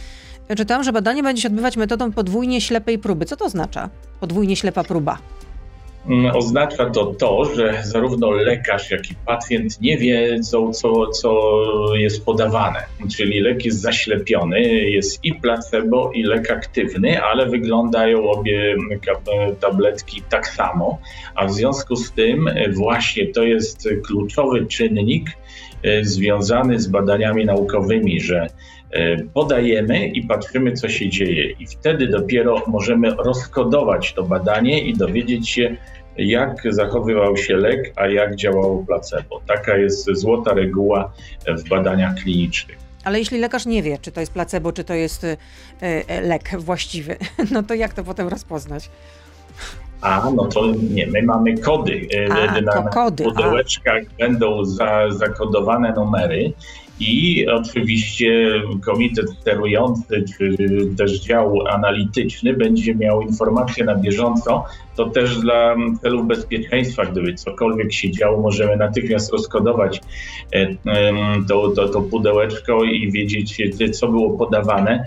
Czytam, 0.57 0.85
że 0.85 0.93
badanie 0.93 1.23
będzie 1.23 1.43
się 1.43 1.49
odbywać 1.49 1.77
metodą 1.77 2.13
podwójnie 2.13 2.61
ślepej 2.61 2.99
próby. 2.99 3.25
Co 3.25 3.37
to 3.37 3.45
oznacza? 3.45 3.89
Podwójnie 4.21 4.57
ślepa 4.57 4.85
próba. 4.85 5.19
Mm, 6.07 6.37
oznacza 6.37 6.91
to 6.91 7.07
to, 7.07 7.45
że 7.45 7.81
zarówno 7.85 8.31
lekarz, 8.31 8.91
jak 8.91 9.11
i 9.11 9.15
pacjent 9.27 9.81
nie 9.81 9.99
wiedzą, 9.99 10.73
co, 10.73 11.07
co 11.07 11.55
jest 11.95 12.25
podawane. 12.25 12.87
Czyli 13.17 13.41
lek 13.41 13.65
jest 13.65 13.81
zaślepiony, 13.81 14.61
jest 14.91 15.25
i 15.25 15.35
placebo, 15.35 16.13
i 16.15 16.23
lek 16.23 16.51
aktywny, 16.51 17.23
ale 17.23 17.47
wyglądają 17.47 18.31
obie 18.31 18.77
tabletki 19.61 20.23
tak 20.29 20.49
samo. 20.49 20.99
A 21.35 21.47
w 21.47 21.53
związku 21.53 21.97
z 21.97 22.13
tym 22.13 22.51
właśnie 22.73 23.27
to 23.27 23.43
jest 23.43 23.89
kluczowy 24.07 24.67
czynnik 24.67 25.31
e, 25.31 25.35
związany 26.03 26.81
z 26.81 26.87
badaniami 26.87 27.45
naukowymi, 27.45 28.21
że 28.21 28.47
e, 28.91 29.17
podajemy 29.35 30.07
i 30.07 30.23
patrzymy, 30.27 30.73
co 30.73 30.89
się 30.89 31.09
dzieje, 31.09 31.51
i 31.51 31.67
wtedy 31.67 32.07
dopiero 32.07 32.63
możemy 32.67 33.11
rozkodować 33.11 34.13
to 34.13 34.23
badanie 34.23 34.81
i 34.81 34.97
dowiedzieć 34.97 35.49
się, 35.51 35.77
jak 36.17 36.63
zachowywał 36.71 37.37
się 37.37 37.57
lek, 37.57 37.93
a 37.97 38.07
jak 38.07 38.37
działało 38.37 38.85
placebo. 38.87 39.41
Taka 39.47 39.77
jest 39.77 40.11
złota 40.13 40.55
reguła 40.55 41.13
w 41.49 41.69
badaniach 41.69 42.15
klinicznych. 42.15 42.83
Ale 43.05 43.19
jeśli 43.19 43.39
lekarz 43.39 43.67
nie 43.67 43.83
wie, 43.83 43.99
czy 44.03 44.13
to 44.13 44.21
jest 44.21 44.33
placebo, 44.33 44.73
czy 44.73 44.85
to 44.85 44.95
jest 44.95 45.25
y, 45.25 45.37
y, 45.83 46.21
lek 46.21 46.61
właściwy, 46.61 47.17
no 47.53 47.63
to 47.63 47.75
jak 47.75 47.95
to 47.95 48.05
potem 48.05 48.29
rozpoznać? 48.29 48.91
A, 50.03 50.31
no 50.37 50.45
to 50.47 50.67
nie, 50.91 51.07
my 51.07 51.23
mamy 51.23 51.59
kody. 51.59 51.93
Y, 51.93 52.33
a, 52.33 52.61
na 52.61 52.83
kody. 52.83 53.25
pudełeczkach 53.25 54.03
a. 54.03 54.25
będą 54.25 54.65
za, 54.65 55.11
zakodowane 55.11 55.93
numery 55.93 56.53
i 57.01 57.47
oczywiście 57.49 58.63
komitet 58.85 59.31
sterujący, 59.41 60.25
czy 60.39 60.57
też 60.99 61.21
dział 61.21 61.67
analityczny 61.67 62.53
będzie 62.55 62.95
miał 62.95 63.23
informacje 63.23 63.85
na 63.85 63.95
bieżąco. 63.95 64.65
To 64.97 65.11
też 65.11 65.39
dla 65.39 65.77
celów 66.03 66.27
bezpieczeństwa, 66.27 67.05
gdyby 67.05 67.35
cokolwiek 67.35 67.93
się 67.93 68.11
działo, 68.11 68.41
możemy 68.41 68.77
natychmiast 68.77 69.33
rozkodować 69.33 70.01
e, 70.53 70.69
to, 71.49 71.71
to, 71.71 71.89
to 71.89 72.01
pudełeczko 72.01 72.85
i 72.85 73.13
wiedzieć, 73.13 73.63
co 73.93 74.09
było 74.09 74.39
podawane. 74.39 75.05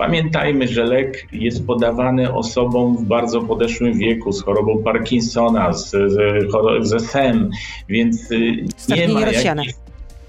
Pamiętajmy, 0.00 0.68
że 0.68 0.84
lek 0.84 1.26
jest 1.32 1.66
podawany 1.66 2.34
osobom 2.34 2.96
w 2.96 3.04
bardzo 3.04 3.40
podeszłym 3.40 3.98
wieku 3.98 4.32
z 4.32 4.42
chorobą 4.42 4.82
Parkinsona, 4.82 5.72
z, 5.72 5.90
z, 5.90 6.16
z 6.80 6.92
SM, 6.92 7.50
więc 7.88 8.32
y, 8.32 8.64
nie 8.88 9.08
ma 9.08 9.20
jakichś 9.20 9.74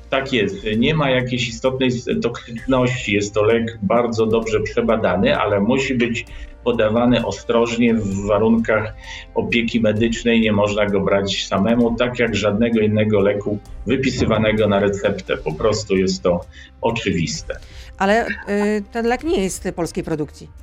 tak 0.09 0.33
jest. 0.33 0.65
Nie 0.77 0.95
ma 0.95 1.09
jakiejś 1.09 1.47
istotnej 1.49 1.89
toksyczności. 2.21 3.13
Jest 3.13 3.33
to 3.33 3.43
lek 3.43 3.79
bardzo 3.81 4.25
dobrze 4.25 4.59
przebadany, 4.59 5.37
ale 5.37 5.59
musi 5.59 5.95
być 5.95 6.25
podawany 6.63 7.25
ostrożnie 7.25 7.93
w 7.93 8.25
warunkach 8.25 8.93
opieki 9.35 9.81
medycznej. 9.81 10.41
Nie 10.41 10.51
można 10.51 10.85
go 10.85 11.01
brać 11.01 11.45
samemu, 11.47 11.95
tak 11.95 12.19
jak 12.19 12.35
żadnego 12.35 12.79
innego 12.79 13.19
leku 13.19 13.59
wypisywanego 13.87 14.67
na 14.67 14.79
receptę. 14.79 15.37
Po 15.37 15.53
prostu 15.53 15.97
jest 15.97 16.23
to 16.23 16.45
oczywiste. 16.81 17.59
Ale 17.97 18.27
y, 18.27 18.31
ten 18.91 19.05
lek 19.07 19.23
nie 19.23 19.43
jest 19.43 19.67
polskiej 19.75 20.03
produkcji. 20.03 20.61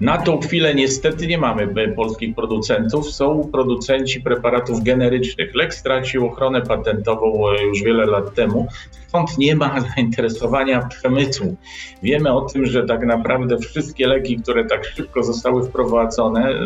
Na 0.00 0.18
tą 0.18 0.40
chwilę 0.40 0.74
niestety 0.74 1.26
nie 1.26 1.38
mamy 1.38 1.68
polskich 1.96 2.34
producentów, 2.34 3.10
są 3.10 3.48
producenci 3.52 4.20
preparatów 4.20 4.82
generycznych. 4.82 5.54
Lek 5.54 5.74
stracił 5.74 6.26
ochronę 6.26 6.62
patentową 6.62 7.48
e, 7.48 7.62
już 7.62 7.82
wiele 7.82 8.06
lat 8.06 8.34
temu, 8.34 8.68
stąd 9.14 9.38
nie 9.38 9.56
ma 9.56 9.80
zainteresowania 9.96 10.88
przemysłu. 10.88 11.56
Wiemy 12.02 12.32
o 12.32 12.40
tym, 12.40 12.66
że 12.66 12.86
tak 12.86 13.06
naprawdę 13.06 13.58
wszystkie 13.58 14.06
leki, 14.06 14.36
które 14.36 14.64
tak 14.64 14.84
szybko 14.84 15.22
zostały 15.22 15.68
wprowadzone, 15.68 16.64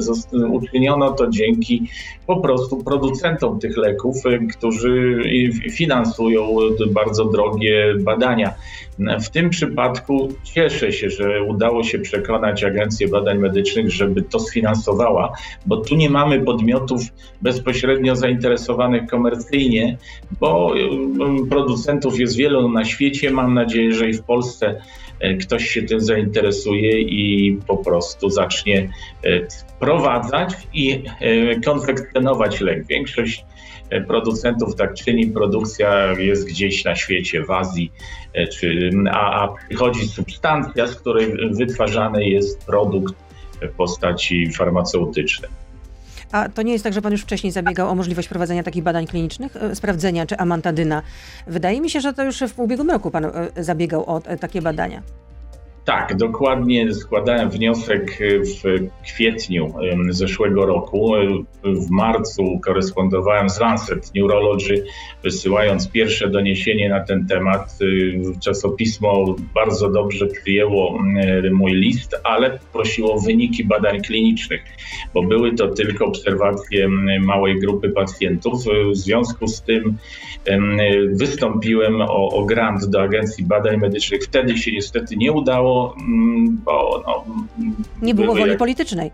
uczyniono 0.50 1.10
to 1.10 1.30
dzięki 1.30 1.88
po 2.26 2.40
prostu 2.40 2.76
producentom 2.76 3.58
tych 3.58 3.76
leków, 3.76 4.16
e, 4.26 4.38
którzy 4.38 5.22
finansują 5.70 6.48
bardzo 6.92 7.24
drogie 7.24 7.94
badania. 7.98 8.54
W 8.98 9.28
tym 9.28 9.50
przypadku 9.50 10.28
cieszę 10.44 10.92
się, 10.92 11.10
że 11.10 11.42
udało 11.42 11.84
się 11.84 11.98
przekonać 11.98 12.64
Agencję 12.64 13.08
Badań 13.08 13.38
Medycznych, 13.38 13.90
żeby 13.90 14.22
to 14.22 14.40
sfinansowała, 14.40 15.32
bo 15.66 15.76
tu 15.76 15.96
nie 15.96 16.10
mamy 16.10 16.40
podmiotów 16.40 17.02
bezpośrednio 17.42 18.16
zainteresowanych 18.16 19.10
komercyjnie, 19.10 19.98
bo 20.40 20.76
y, 20.76 21.48
producentów 21.50 22.18
jest 22.18 22.36
wielu 22.38 22.68
na 22.68 22.84
świecie. 22.84 23.30
Mam 23.30 23.54
nadzieję, 23.54 23.94
że 23.94 24.08
i 24.08 24.12
w 24.12 24.22
Polsce 24.22 24.80
y, 25.24 25.36
ktoś 25.36 25.68
się 25.68 25.82
tym 25.82 26.00
zainteresuje 26.00 27.00
i 27.00 27.52
po 27.66 27.76
prostu 27.76 28.30
zacznie 28.30 28.90
y, 29.26 29.46
wprowadzać 29.76 30.54
i 30.74 31.02
konfekcjonować 31.64 32.60
lek. 32.60 32.86
Większość 32.86 33.44
producentów 34.06 34.76
tak 34.76 34.94
czyni, 34.94 35.26
produkcja 35.26 36.12
jest 36.12 36.48
gdzieś 36.48 36.84
na 36.84 36.96
świecie, 36.96 37.44
w 37.44 37.50
Azji, 37.50 37.92
e, 38.34 38.46
czy, 38.46 38.90
a, 39.10 39.42
a 39.42 39.54
przychodzi 39.68 40.08
substancja, 40.08 40.86
z 40.86 40.94
której 40.94 41.36
wytwarzany 41.50 42.28
jest 42.28 42.66
produkt 42.66 43.14
w 43.62 43.68
postaci 43.68 44.52
farmaceutycznej. 44.52 45.50
A 46.32 46.48
to 46.48 46.62
nie 46.62 46.72
jest 46.72 46.84
tak, 46.84 46.92
że 46.92 47.02
pan 47.02 47.12
już 47.12 47.22
wcześniej 47.22 47.52
zabiegał 47.52 47.90
o 47.90 47.94
możliwość 47.94 48.28
prowadzenia 48.28 48.62
takich 48.62 48.82
badań 48.82 49.06
klinicznych, 49.06 49.56
e, 49.56 49.74
sprawdzenia 49.74 50.26
czy 50.26 50.36
amantadyna. 50.36 51.02
Wydaje 51.46 51.80
mi 51.80 51.90
się, 51.90 52.00
że 52.00 52.12
to 52.12 52.24
już 52.24 52.38
w 52.38 52.58
ubiegłym 52.58 52.90
roku 52.90 53.10
pan 53.10 53.24
e, 53.24 53.30
zabiegał 53.56 54.04
o 54.06 54.20
takie 54.20 54.62
badania. 54.62 55.02
Tak, 55.88 56.16
dokładnie 56.16 56.94
składałem 56.94 57.50
wniosek 57.50 58.18
w 58.42 58.88
kwietniu 59.04 59.74
zeszłego 60.10 60.66
roku. 60.66 61.12
W 61.64 61.90
marcu 61.90 62.60
korespondowałem 62.64 63.50
z 63.50 63.60
Lancet 63.60 64.14
Neurology, 64.14 64.84
wysyłając 65.22 65.90
pierwsze 65.90 66.30
doniesienie 66.30 66.88
na 66.88 67.00
ten 67.00 67.26
temat. 67.26 67.78
Czasopismo 68.44 69.36
bardzo 69.54 69.90
dobrze 69.90 70.26
przyjęło 70.26 70.98
mój 71.52 71.72
list, 71.72 72.16
ale 72.24 72.58
prosiło 72.72 73.20
wyniki 73.20 73.64
badań 73.64 74.00
klinicznych, 74.00 74.62
bo 75.14 75.22
były 75.22 75.54
to 75.54 75.68
tylko 75.68 76.04
obserwacje 76.04 76.88
małej 77.20 77.60
grupy 77.60 77.90
pacjentów. 77.90 78.64
W 78.92 78.96
związku 78.96 79.46
z 79.46 79.62
tym 79.62 79.96
wystąpiłem 81.12 82.00
o, 82.00 82.28
o 82.28 82.44
grant 82.44 82.86
do 82.86 83.02
Agencji 83.02 83.44
Badań 83.44 83.76
Medycznych. 83.76 84.22
Wtedy 84.22 84.58
się 84.58 84.72
niestety 84.72 85.16
nie 85.16 85.32
udało 85.32 85.77
Bo 86.64 87.02
no, 87.06 87.24
nie 88.02 88.14
było 88.14 88.34
woli 88.34 88.50
jak... 88.50 88.58
politycznej. 88.58 89.10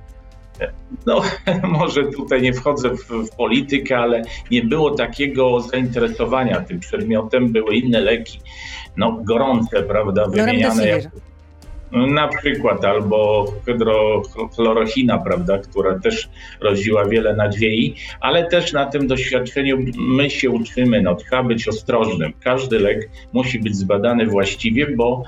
No, 1.07 1.23
może 1.79 2.05
tutaj 2.05 2.43
nie 2.43 2.53
wchodzę 2.53 2.91
w, 2.91 3.09
w, 3.09 3.37
politykę, 3.37 3.99
ale 3.99 4.23
nie 4.51 4.63
było 4.63 4.91
takiego 4.91 5.61
zainteresowania 5.61 6.61
tym 6.61 6.81
przedmiotem. 6.81 7.53
Były 7.53 7.77
inne 7.77 8.01
leki, 8.01 8.39
no 8.97 9.13
gorące, 9.13 9.83
prawda, 9.83 10.27
wymieniane. 10.29 10.89
Jak, 10.89 11.05
na 11.95 12.29
przykład, 12.29 12.85
albo 12.85 13.47
hydrochlorochina, 13.67 15.19
prawda, 15.19 15.59
która 15.59 15.99
też 15.99 16.29
rodziła 16.61 17.05
wiele 17.05 17.37
nadziei, 17.37 17.95
ale 18.21 18.45
też 18.47 18.73
na 18.73 18.87
tym 18.87 19.07
doświadczeniu 19.07 19.79
my 19.97 20.31
się 20.31 20.51
uczymy, 20.51 21.03
no, 21.03 21.15
trzeba 21.15 21.43
być 21.43 21.69
ostrożnym. 21.69 22.33
Każdy 22.41 22.79
lek 22.79 23.11
musi 23.33 23.59
być 23.59 23.77
zbadany 23.77 24.27
właściwie, 24.27 24.87
bo 24.87 25.25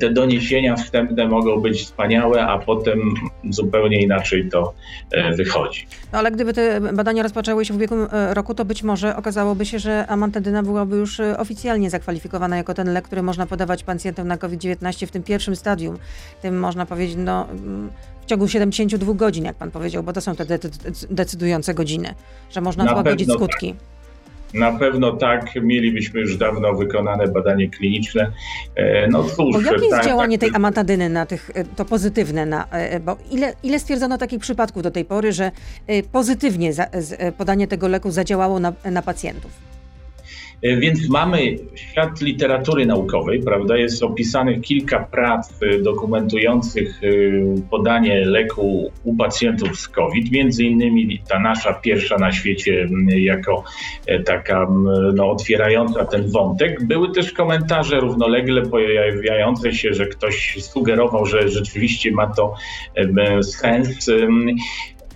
te 0.00 0.10
doniesienia 0.10 0.76
wstępne 0.76 1.28
mogą 1.28 1.60
być 1.60 1.82
wspaniałe, 1.82 2.42
a 2.42 2.58
potem 2.58 3.14
zupełnie 3.50 4.02
inaczej 4.02 4.48
to 4.48 4.74
e, 5.12 5.34
wychodzi. 5.34 5.86
No 6.12 6.18
ale 6.18 6.30
gdyby 6.30 6.52
te 6.52 6.80
badania 6.80 7.22
rozpoczęły 7.22 7.64
się 7.64 7.74
w 7.74 7.76
ubiegłym 7.76 8.06
e, 8.12 8.34
roku, 8.34 8.54
to 8.54 8.64
być 8.64 8.82
może 8.82 9.16
okazałoby 9.16 9.66
się, 9.66 9.78
że 9.78 10.06
amantadyna 10.06 10.62
byłaby 10.62 10.96
już 10.96 11.20
e, 11.20 11.38
oficjalnie 11.38 11.90
zakwalifikowana 11.90 12.56
jako 12.56 12.74
ten 12.74 12.92
lek, 12.92 13.04
który 13.04 13.22
można 13.22 13.46
podawać 13.46 13.84
pacjentom 13.84 14.28
na 14.28 14.38
COVID-19 14.38 15.06
w 15.06 15.10
tym 15.10 15.22
pierwszym 15.22 15.56
stadium. 15.56 15.98
Tym 16.42 16.58
można 16.58 16.86
powiedzieć, 16.86 17.16
no 17.18 17.48
mm, 17.50 17.90
w 18.22 18.26
ciągu 18.26 18.48
72 18.48 19.14
godzin, 19.14 19.44
jak 19.44 19.56
pan 19.56 19.70
powiedział, 19.70 20.02
bo 20.02 20.12
to 20.12 20.20
są 20.20 20.36
te 20.36 20.58
decydujące 21.10 21.74
godziny, 21.74 22.14
że 22.50 22.60
można 22.60 22.84
złagodzić 22.84 23.32
skutki. 23.32 23.72
Tak. 23.72 23.93
Na 24.54 24.72
pewno 24.72 25.12
tak, 25.12 25.54
mielibyśmy 25.62 26.20
już 26.20 26.36
dawno 26.36 26.74
wykonane 26.74 27.28
badanie 27.28 27.70
kliniczne. 27.70 28.32
E, 28.74 29.08
no 29.08 29.24
cóż, 29.24 29.64
jakie 29.64 29.84
jest 29.84 29.90
tak, 29.90 30.04
działanie 30.04 30.38
tak, 30.38 30.48
tej 30.48 30.56
amatadyny 30.56 31.08
na 31.08 31.26
tych, 31.26 31.50
e, 31.54 31.64
to 31.64 31.84
pozytywne, 31.84 32.46
na, 32.46 32.68
e, 32.70 33.00
bo 33.00 33.16
ile, 33.30 33.54
ile 33.62 33.78
stwierdzono 33.78 34.18
takich 34.18 34.40
przypadków 34.40 34.82
do 34.82 34.90
tej 34.90 35.04
pory, 35.04 35.32
że 35.32 35.50
pozytywnie 36.12 36.72
za, 36.72 36.86
podanie 37.38 37.66
tego 37.66 37.88
leku 37.88 38.10
zadziałało 38.10 38.60
na, 38.60 38.72
na 38.90 39.02
pacjentów? 39.02 39.73
E, 40.64 40.76
więc 40.76 41.08
mamy 41.08 41.56
świat 41.74 42.20
literatury 42.20 42.86
naukowej, 42.86 43.42
prawda? 43.42 43.76
Jest 43.76 44.02
opisanych 44.02 44.60
kilka 44.60 44.98
prac 44.98 45.62
e, 45.62 45.78
dokumentujących 45.78 47.00
e, 47.02 47.08
podanie 47.70 48.26
leku 48.26 48.92
u 49.04 49.16
pacjentów 49.16 49.80
z 49.80 49.88
COVID, 49.88 50.32
między 50.32 50.64
innymi 50.64 51.22
ta 51.28 51.38
nasza 51.38 51.72
pierwsza 51.72 52.16
na 52.16 52.32
świecie 52.32 52.88
jako 53.08 53.64
taka 54.26 54.66
no, 55.14 55.30
otwierająca 55.30 56.04
ten 56.04 56.30
wątek. 56.30 56.84
Były 56.86 57.12
też 57.12 57.32
komentarze 57.32 58.00
równolegle 58.00 58.62
pojawiające 58.62 59.72
się, 59.72 59.94
że 59.94 60.06
ktoś 60.06 60.56
sugerował, 60.62 61.26
że 61.26 61.48
rzeczywiście 61.48 62.12
ma 62.12 62.26
to 62.26 62.54
sens 63.42 64.10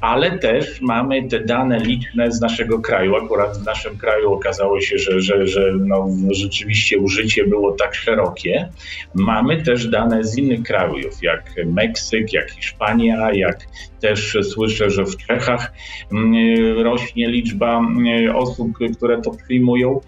ale 0.00 0.38
też 0.38 0.80
mamy 0.80 1.28
te 1.28 1.40
dane 1.40 1.78
liczne 1.80 2.32
z 2.32 2.40
naszego 2.40 2.80
kraju. 2.80 3.16
Akurat 3.16 3.58
w 3.58 3.64
naszym 3.64 3.98
kraju 3.98 4.32
okazało 4.32 4.80
się, 4.80 4.98
że, 4.98 5.20
że, 5.20 5.46
że 5.46 5.72
no, 5.80 6.08
rzeczywiście 6.30 6.98
użycie 6.98 7.46
było 7.46 7.72
tak 7.72 7.94
szerokie. 7.94 8.68
Mamy 9.14 9.62
też 9.62 9.86
dane 9.86 10.24
z 10.24 10.38
innych 10.38 10.62
krajów, 10.62 11.22
jak 11.22 11.54
Meksyk, 11.66 12.32
jak 12.32 12.50
Hiszpania, 12.50 13.32
jak 13.32 13.66
też 14.00 14.36
słyszę, 14.42 14.90
że 14.90 15.04
w 15.04 15.16
Czechach 15.16 15.72
mm, 16.12 16.80
rośnie 16.80 17.28
liczba 17.28 17.78
mm, 17.78 18.36
osób, 18.36 18.68
które 18.96 19.22
to 19.22 19.30
przyjmują. 19.30 20.00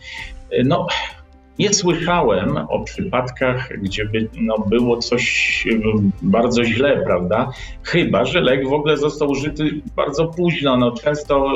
No, 0.64 0.86
nie 1.60 1.74
słyszałem 1.74 2.56
o 2.56 2.80
przypadkach, 2.84 3.68
gdzie 3.82 4.04
by 4.04 4.28
no, 4.40 4.58
było 4.58 4.96
coś 4.96 5.64
bardzo 6.22 6.64
źle, 6.64 7.02
prawda? 7.06 7.52
Chyba, 7.82 8.24
że 8.24 8.40
lek 8.40 8.68
w 8.68 8.72
ogóle 8.72 8.96
został 8.96 9.28
użyty 9.28 9.80
bardzo 9.96 10.26
późno. 10.26 10.76
No, 10.76 10.92
często 10.92 11.46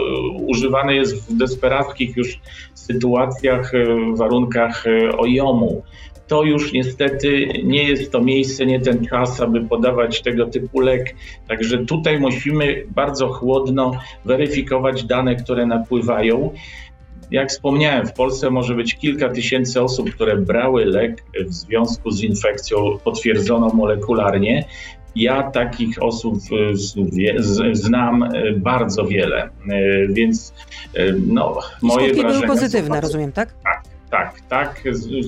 używany 0.46 0.94
jest 0.94 1.30
w 1.30 1.36
desperackich 1.36 2.16
już 2.16 2.40
sytuacjach, 2.74 3.72
warunkach 4.14 4.84
ojomu 5.18 5.82
to 6.26 6.42
już 6.42 6.72
niestety 6.72 7.46
nie 7.64 7.84
jest 7.84 8.12
to 8.12 8.20
miejsce, 8.20 8.66
nie 8.66 8.80
ten 8.80 9.06
czas, 9.06 9.40
aby 9.40 9.60
podawać 9.60 10.22
tego 10.22 10.46
typu 10.46 10.80
lek. 10.80 11.14
Także 11.48 11.78
tutaj 11.78 12.18
musimy 12.18 12.84
bardzo 12.90 13.28
chłodno 13.28 13.92
weryfikować 14.24 15.04
dane, 15.04 15.36
które 15.36 15.66
napływają. 15.66 16.50
Jak 17.34 17.48
wspomniałem, 17.48 18.06
w 18.06 18.12
Polsce 18.12 18.50
może 18.50 18.74
być 18.74 18.94
kilka 18.94 19.28
tysięcy 19.28 19.82
osób, 19.82 20.10
które 20.10 20.36
brały 20.36 20.84
lek 20.84 21.24
w 21.46 21.52
związku 21.52 22.10
z 22.10 22.22
infekcją 22.22 22.98
potwierdzoną 23.04 23.68
molekularnie. 23.68 24.64
Ja 25.16 25.50
takich 25.50 26.02
osób 26.02 26.38
e, 27.62 27.74
znam 27.74 28.22
e, 28.22 28.52
bardzo 28.52 29.04
wiele, 29.04 29.42
e, 29.42 29.50
więc 30.08 30.54
no, 31.26 31.58
moje 31.82 32.06
Skutki 32.06 32.22
wrażenia 32.22 32.46
były 32.46 32.58
pozytywne, 32.58 33.00
rozumiem, 33.00 33.32
tak? 33.32 33.54
Tak, 33.64 33.82
tak, 34.10 34.40
tak. 34.48 34.82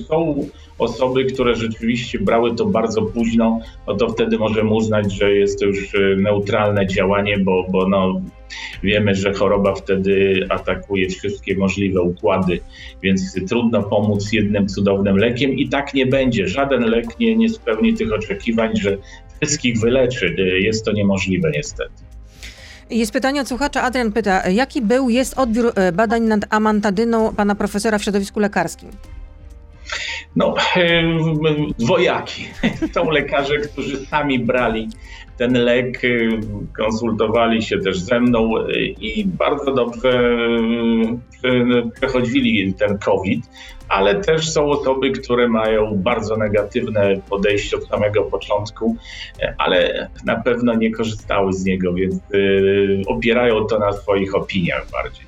Są 0.07 0.47
osoby, 0.79 1.25
które 1.25 1.55
rzeczywiście 1.55 2.19
brały 2.19 2.55
to 2.55 2.65
bardzo 2.65 3.01
późno, 3.01 3.59
no 3.87 3.95
to 3.95 4.09
wtedy 4.09 4.37
możemy 4.37 4.69
uznać, 4.73 5.13
że 5.13 5.31
jest 5.31 5.59
to 5.59 5.65
już 5.65 5.95
neutralne 6.17 6.87
działanie, 6.87 7.37
bo, 7.39 7.65
bo 7.69 7.87
no, 7.87 8.21
Wiemy, 8.83 9.15
że 9.15 9.33
choroba 9.33 9.75
wtedy 9.75 10.45
atakuje 10.49 11.09
wszystkie 11.09 11.57
możliwe 11.57 12.01
układy, 12.01 12.59
więc 13.03 13.35
trudno 13.49 13.83
pomóc 13.83 14.31
jednym 14.33 14.67
cudownym 14.67 15.17
lekiem 15.17 15.51
i 15.51 15.69
tak 15.69 15.93
nie 15.93 16.05
będzie. 16.05 16.47
Żaden 16.47 16.81
lek 16.81 17.19
nie, 17.19 17.35
nie 17.35 17.49
spełni 17.49 17.93
tych 17.93 18.13
oczekiwań, 18.13 18.75
że 18.75 18.97
wszystkich 19.41 19.79
wyleczy. 19.79 20.35
Jest 20.61 20.85
to 20.85 20.91
niemożliwe 20.91 21.51
niestety. 21.51 21.93
Jest 22.89 23.13
pytanie 23.13 23.41
od 23.41 23.47
słuchacza. 23.47 23.81
Adrian 23.81 24.11
pyta, 24.11 24.49
jaki 24.49 24.81
był, 24.81 25.09
jest 25.09 25.39
odbiór 25.39 25.71
e, 25.75 25.91
badań 25.91 26.23
nad 26.23 26.41
amantadyną 26.49 27.35
pana 27.35 27.55
profesora 27.55 27.97
w 27.97 28.03
środowisku 28.03 28.39
lekarskim? 28.39 28.89
No, 30.35 30.55
dwojaki. 31.79 32.47
Są 32.93 33.11
lekarze, 33.11 33.57
którzy 33.57 34.05
sami 34.05 34.39
brali 34.39 34.87
ten 35.37 35.53
lek, 35.53 36.01
konsultowali 36.77 37.63
się 37.63 37.79
też 37.79 37.99
ze 37.99 38.19
mną 38.19 38.53
i 39.01 39.25
bardzo 39.25 39.73
dobrze 39.73 40.37
przechodzili 41.95 42.73
ten 42.73 42.97
COVID, 42.97 43.49
ale 43.89 44.15
też 44.15 44.49
są 44.49 44.65
osoby, 44.65 45.11
które 45.11 45.47
mają 45.47 45.95
bardzo 45.95 46.37
negatywne 46.37 47.21
podejście 47.29 47.77
od 47.77 47.87
samego 47.87 48.23
początku, 48.23 48.95
ale 49.57 50.09
na 50.25 50.35
pewno 50.35 50.75
nie 50.75 50.91
korzystały 50.91 51.53
z 51.53 51.65
niego, 51.65 51.93
więc 51.93 52.15
opierają 53.07 53.65
to 53.65 53.79
na 53.79 53.91
swoich 53.93 54.35
opiniach 54.35 54.87
bardziej. 54.91 55.27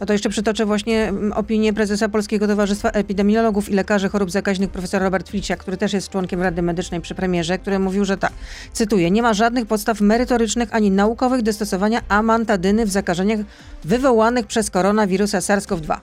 No 0.00 0.06
to 0.06 0.12
jeszcze 0.12 0.28
przytoczę 0.28 0.66
właśnie 0.66 1.08
mm, 1.08 1.32
opinię 1.32 1.72
prezesa 1.72 2.08
Polskiego 2.08 2.46
Towarzystwa 2.46 2.90
Epidemiologów 2.90 3.68
i 3.68 3.74
Lekarzy 3.74 4.08
Chorób 4.08 4.30
Zakaźnych, 4.30 4.70
profesor 4.70 5.02
Robert 5.02 5.30
Fliciak, 5.30 5.58
który 5.58 5.76
też 5.76 5.92
jest 5.92 6.08
członkiem 6.08 6.42
Rady 6.42 6.62
Medycznej 6.62 7.00
przy 7.00 7.14
premierze, 7.14 7.58
który 7.58 7.78
mówił, 7.78 8.04
że 8.04 8.16
tak, 8.16 8.32
cytuję, 8.72 9.10
nie 9.10 9.22
ma 9.22 9.34
żadnych 9.34 9.66
podstaw 9.66 10.00
merytorycznych 10.00 10.74
ani 10.74 10.90
naukowych 10.90 11.42
do 11.42 11.52
stosowania 11.52 12.00
amantadyny 12.08 12.86
w 12.86 12.90
zakażeniach 12.90 13.40
wywołanych 13.84 14.46
przez 14.46 14.70
koronawirusa 14.70 15.38
SARS-CoV-2. 15.38 15.96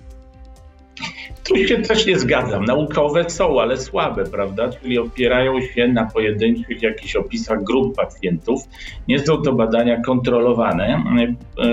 Tu 1.43 1.67
się 1.67 1.77
też 1.77 2.05
nie 2.05 2.19
zgadzam. 2.19 2.65
Naukowe 2.65 3.29
są, 3.29 3.61
ale 3.61 3.77
słabe, 3.77 4.23
prawda? 4.23 4.69
Czyli 4.69 4.99
opierają 4.99 5.61
się 5.61 5.87
na 5.87 6.05
pojedynczych 6.05 6.83
jakichś 6.83 7.15
opisach 7.15 7.63
grup 7.63 7.95
pacjentów. 7.95 8.61
Nie 9.07 9.19
są 9.19 9.41
to 9.41 9.53
badania 9.53 10.01
kontrolowane. 10.01 11.03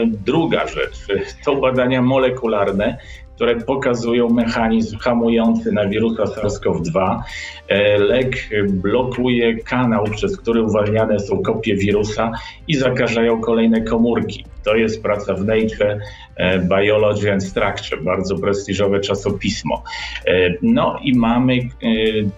Druga 0.06 0.66
rzecz, 0.66 1.06
są 1.44 1.60
badania 1.60 2.02
molekularne, 2.02 2.98
które 3.38 3.56
pokazują 3.56 4.28
mechanizm 4.28 4.98
hamujący 4.98 5.72
na 5.72 5.88
wirusa 5.88 6.24
SARS-CoV-2. 6.24 7.20
E, 7.68 7.98
lek 7.98 8.48
blokuje 8.68 9.56
kanał, 9.56 10.04
przez 10.04 10.36
który 10.36 10.62
uwalniane 10.62 11.18
są 11.18 11.42
kopie 11.42 11.76
wirusa 11.76 12.32
i 12.68 12.74
zakażają 12.74 13.40
kolejne 13.40 13.80
komórki. 13.80 14.44
To 14.64 14.76
jest 14.76 15.02
praca 15.02 15.34
w 15.34 15.44
Nature 15.44 15.98
e, 16.36 16.58
Biology 16.58 17.32
and 17.32 17.44
Structure, 17.44 18.02
bardzo 18.02 18.38
prestiżowe 18.38 19.00
czasopismo. 19.00 19.82
E, 20.26 20.54
no 20.62 20.98
i 21.02 21.14
mamy 21.14 21.58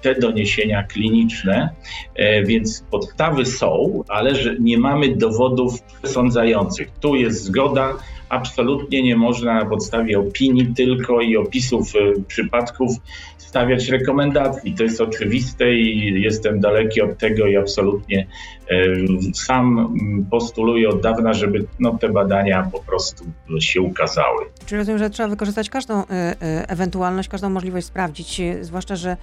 te 0.02 0.14
doniesienia 0.14 0.82
kliniczne, 0.82 1.70
więc 2.44 2.84
podstawy 2.90 3.46
są, 3.46 4.02
ale 4.08 4.34
że 4.34 4.56
nie 4.60 4.78
mamy 4.78 5.16
dowodów 5.16 5.82
przesądzających. 5.82 6.90
Tu 7.00 7.16
jest 7.16 7.44
zgoda, 7.44 7.94
absolutnie 8.28 9.02
nie 9.02 9.16
można 9.16 9.54
na 9.54 9.66
podstawie 9.66 10.18
opinii 10.18 10.74
tylko 10.74 11.20
i 11.20 11.36
opisów 11.36 11.92
przypadków 12.26 12.96
stawiać 13.50 13.88
rekomendacji. 13.88 14.74
To 14.74 14.82
jest 14.82 15.00
oczywiste 15.00 15.74
i 15.74 16.22
jestem 16.22 16.60
daleki 16.60 17.02
od 17.02 17.18
tego 17.18 17.46
i 17.46 17.56
absolutnie 17.56 18.26
sam 19.34 19.94
postuluję 20.30 20.88
od 20.88 21.00
dawna, 21.00 21.32
żeby 21.32 21.66
no, 21.78 21.98
te 21.98 22.08
badania 22.08 22.68
po 22.72 22.80
prostu 22.80 23.24
się 23.60 23.80
ukazały. 23.80 24.44
Czyli 24.66 24.78
rozumiem, 24.78 24.98
że 24.98 25.10
trzeba 25.10 25.28
wykorzystać 25.28 25.70
każdą 25.70 26.02
y, 26.02 26.06
ewentualność, 26.68 27.28
każdą 27.28 27.50
możliwość 27.50 27.86
sprawdzić, 27.86 28.42
zwłaszcza, 28.60 28.96
że 28.96 29.16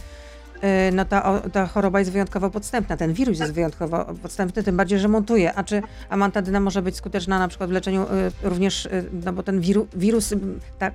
no 0.93 1.05
ta, 1.05 1.41
ta 1.53 1.65
choroba 1.65 1.99
jest 1.99 2.11
wyjątkowo 2.11 2.49
podstępna, 2.49 2.97
ten 2.97 3.13
wirus 3.13 3.39
jest 3.39 3.53
wyjątkowo 3.53 4.05
podstępny, 4.21 4.63
tym 4.63 4.77
bardziej, 4.77 4.99
że 4.99 5.07
montuje. 5.07 5.53
A 5.53 5.63
czy 5.63 5.81
amantadyna 6.09 6.59
może 6.59 6.81
być 6.81 6.95
skuteczna 6.95 7.39
na 7.39 7.47
przykład 7.47 7.69
w 7.69 7.73
leczeniu 7.73 8.05
również, 8.43 8.87
no 9.25 9.33
bo 9.33 9.43
ten 9.43 9.59
wiru, 9.59 9.87
wirus, 9.93 10.33
ta 10.79 10.91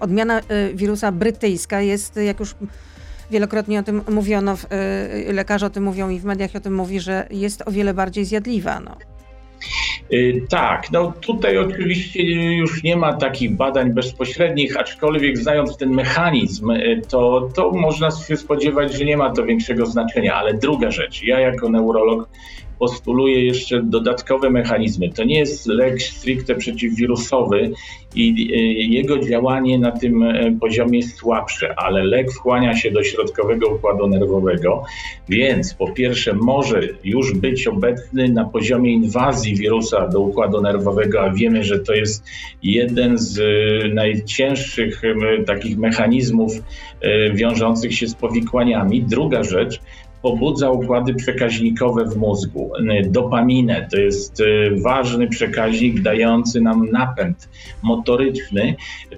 odmiana 0.00 0.40
wirusa 0.74 1.12
brytyjska 1.12 1.80
jest, 1.80 2.16
jak 2.16 2.40
już 2.40 2.54
wielokrotnie 3.30 3.80
o 3.80 3.82
tym 3.82 4.02
mówiono, 4.10 4.56
lekarze 5.26 5.66
o 5.66 5.70
tym 5.70 5.84
mówią 5.84 6.08
i 6.08 6.18
w 6.18 6.24
mediach 6.24 6.50
o 6.56 6.60
tym 6.60 6.74
mówi, 6.74 7.00
że 7.00 7.26
jest 7.30 7.62
o 7.68 7.70
wiele 7.70 7.94
bardziej 7.94 8.24
zjadliwa. 8.24 8.80
No. 8.80 8.96
Y, 10.12 10.46
tak, 10.48 10.90
no 10.92 11.12
tutaj 11.20 11.58
oczywiście 11.58 12.22
już 12.56 12.82
nie 12.82 12.96
ma 12.96 13.12
takich 13.12 13.56
badań 13.56 13.92
bezpośrednich, 13.92 14.76
aczkolwiek 14.76 15.38
znając 15.38 15.76
ten 15.76 15.90
mechanizm, 15.90 16.70
y, 16.70 17.02
to, 17.08 17.48
to 17.54 17.70
można 17.70 18.10
się 18.10 18.36
spodziewać, 18.36 18.92
że 18.94 19.04
nie 19.04 19.16
ma 19.16 19.30
to 19.30 19.44
większego 19.44 19.86
znaczenia. 19.86 20.34
Ale 20.34 20.54
druga 20.54 20.90
rzecz, 20.90 21.22
ja 21.22 21.40
jako 21.40 21.68
neurolog 21.68 22.28
postuluje 22.80 23.44
jeszcze 23.44 23.82
dodatkowe 23.82 24.50
mechanizmy. 24.50 25.12
To 25.12 25.24
nie 25.24 25.38
jest 25.38 25.66
lek 25.66 26.02
stricte 26.02 26.54
przeciwwirusowy 26.54 27.70
i 28.14 28.52
e, 28.52 28.56
jego 28.94 29.18
działanie 29.18 29.78
na 29.78 29.90
tym 29.90 30.22
e, 30.22 30.52
poziomie 30.60 30.98
jest 30.98 31.16
słabsze, 31.16 31.74
ale 31.76 32.04
lek 32.04 32.32
wchłania 32.32 32.76
się 32.76 32.90
do 32.90 33.02
środkowego 33.04 33.68
układu 33.68 34.08
nerwowego, 34.08 34.84
więc 35.28 35.74
po 35.74 35.92
pierwsze 35.92 36.34
może 36.34 36.80
już 37.04 37.34
być 37.34 37.66
obecny 37.66 38.28
na 38.28 38.44
poziomie 38.44 38.92
inwazji 38.92 39.56
wirusa 39.56 40.08
do 40.08 40.20
układu 40.20 40.60
nerwowego, 40.62 41.20
a 41.20 41.30
wiemy, 41.30 41.64
że 41.64 41.78
to 41.78 41.94
jest 41.94 42.24
jeden 42.62 43.18
z 43.18 43.38
e, 43.38 43.88
najcięższych 43.88 45.02
takich 45.46 45.78
mechanizmów 45.78 46.52
wiążących 47.34 47.94
się 47.94 48.06
z 48.06 48.14
powikłaniami. 48.14 49.02
Druga 49.02 49.42
rzecz, 49.42 49.80
pobudza 50.22 50.70
układy 50.70 51.14
przekaźnikowe 51.14 52.04
w 52.04 52.16
mózgu. 52.16 52.72
Dopaminę 53.06 53.88
to 53.90 53.96
jest 54.00 54.40
y, 54.40 54.70
ważny 54.82 55.28
przekaźnik 55.28 56.02
dający 56.02 56.60
nam 56.60 56.90
napęd 56.90 57.48
motoryczny. 57.82 58.74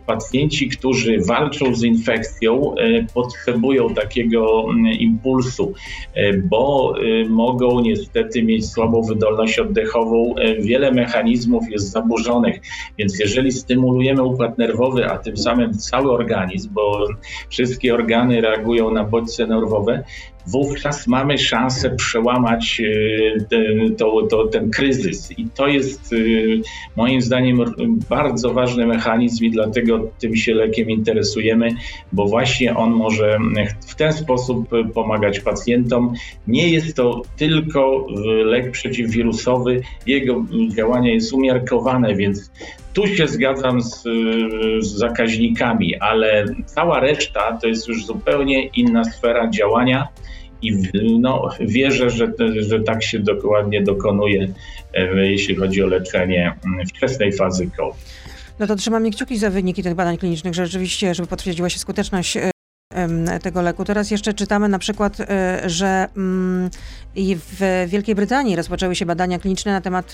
Pacjenci, 0.07 0.69
którzy 0.69 1.19
walczą 1.27 1.75
z 1.75 1.83
infekcją, 1.83 2.75
y, 2.75 3.07
potrzebują 3.15 3.95
takiego 3.95 4.65
mm, 4.71 4.87
impulsu, 4.87 5.73
y, 6.17 6.43
bo 6.51 6.95
mogą 7.29 7.81
niestety 7.81 8.43
mieć 8.43 8.67
słabą 8.67 9.03
wydolność 9.03 9.59
oddechową. 9.59 10.35
Wiele 10.61 10.93
mechanizmów 10.93 11.71
jest 11.71 11.91
zaburzonych, 11.91 12.61
więc 12.99 13.21
jeżeli 13.21 13.53
stymulujemy 13.53 14.23
układ 14.23 14.59
nerwowy, 14.59 15.07
a 15.07 15.19
tym 15.19 15.37
samym 15.37 15.75
cały 15.75 16.13
organizm, 16.13 16.71
bo 16.73 17.07
wszystkie 17.49 17.95
organy 17.95 18.41
reagują 18.41 18.91
na 18.91 19.05
bodźce 19.05 19.47
nerwowe, 19.47 20.05
wówczas 20.47 21.07
mamy 21.07 21.39
szansę 21.39 21.91
przełamać 21.91 22.81
e, 22.81 23.45
ten, 23.45 23.97
to, 23.97 24.27
to, 24.31 24.47
ten 24.47 24.71
kryzys. 24.71 25.39
I 25.39 25.47
to 25.55 25.67
jest 25.67 26.13
e, 26.13 26.17
moim 26.97 27.23
zdaniem 27.23 27.65
bardzo 28.11 28.55
ważny 28.55 28.87
mechanizm 28.87 29.45
i 29.45 29.51
dlatego 29.51 30.11
tym 30.19 30.37
się 30.37 30.55
lekiem 30.55 30.91
interesujemy, 30.91 31.69
bo 32.13 32.27
właśnie 32.27 32.77
on 32.77 32.91
może 32.91 33.39
w 33.87 33.95
ten 33.95 34.13
sposób 34.13 34.69
pomagać 34.95 35.41
pacjentom. 35.41 36.15
Nie 36.47 36.69
jest 36.69 36.97
to 36.97 37.23
tylko 37.37 38.07
lek 38.45 38.71
przeciwwirusowy, 38.71 39.81
jego 40.07 40.45
działanie 40.77 41.15
jest 41.15 41.33
umiarkowane, 41.33 42.15
więc 42.15 42.51
tu 42.93 43.07
się 43.07 43.29
zgadzam 43.29 43.83
z, 43.83 44.03
z, 44.81 44.87
zakaźnikami, 44.87 45.97
ale 45.97 46.45
cała 46.67 47.01
reszta 47.01 47.59
to 47.63 47.67
jest 47.67 47.89
już 47.89 48.07
zupełnie 48.07 48.67
inna 48.67 49.05
sfera 49.05 49.51
działania 49.51 50.09
i 50.63 50.73
no, 51.21 51.49
wierzę, 51.61 52.11
że, 52.11 52.33
że 52.59 52.81
tak 52.81 53.03
się 53.03 53.19
dokładnie 53.19 53.83
dokonuje, 53.83 54.49
e, 54.95 55.27
jeśli 55.27 55.55
chodzi 55.55 55.83
o 55.83 55.87
leczenie 55.87 56.55
mm, 56.65 56.87
wczesnej 56.87 57.33
fazy 57.33 57.71
COVID. 57.77 58.23
No 58.59 58.67
to 58.67 58.77
trzymamy 58.77 59.11
kciuki 59.11 59.39
za 59.39 59.51
wyniki 59.51 59.83
tych 59.83 59.95
badań 59.95 60.19
klinicznych, 60.19 60.55
że 60.55 60.67
rzeczywiście, 60.67 61.15
żeby 61.15 61.29
potwierdziła 61.29 61.69
się 61.69 61.79
skuteczność 61.79 62.37
e, 62.37 62.52
tego 63.43 63.63
leku. 63.63 63.85
Teraz 63.85 64.11
jeszcze 64.11 64.35
czytamy 64.35 64.69
na 64.69 64.79
przykład, 64.79 65.21
e, 65.21 65.63
że 65.71 66.09
mm, 66.17 66.71
w 67.17 67.87
Wielkiej 67.89 68.15
Brytanii 68.15 68.57
rozpoczęły 68.57 68.95
się 68.95 69.07
badania 69.07 69.39
kliniczne 69.39 69.73
na 69.73 69.81
temat 69.81 70.13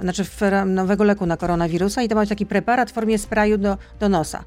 znaczy 0.00 0.24
nowego 0.66 1.04
leku 1.04 1.26
na 1.26 1.36
koronawirusa 1.36 2.02
i 2.02 2.08
to 2.08 2.14
ma 2.14 2.26
taki 2.26 2.46
preparat 2.46 2.90
w 2.90 2.94
formie 2.94 3.18
sprayu 3.18 3.58
do, 3.58 3.78
do 4.00 4.08
nosa. 4.08 4.44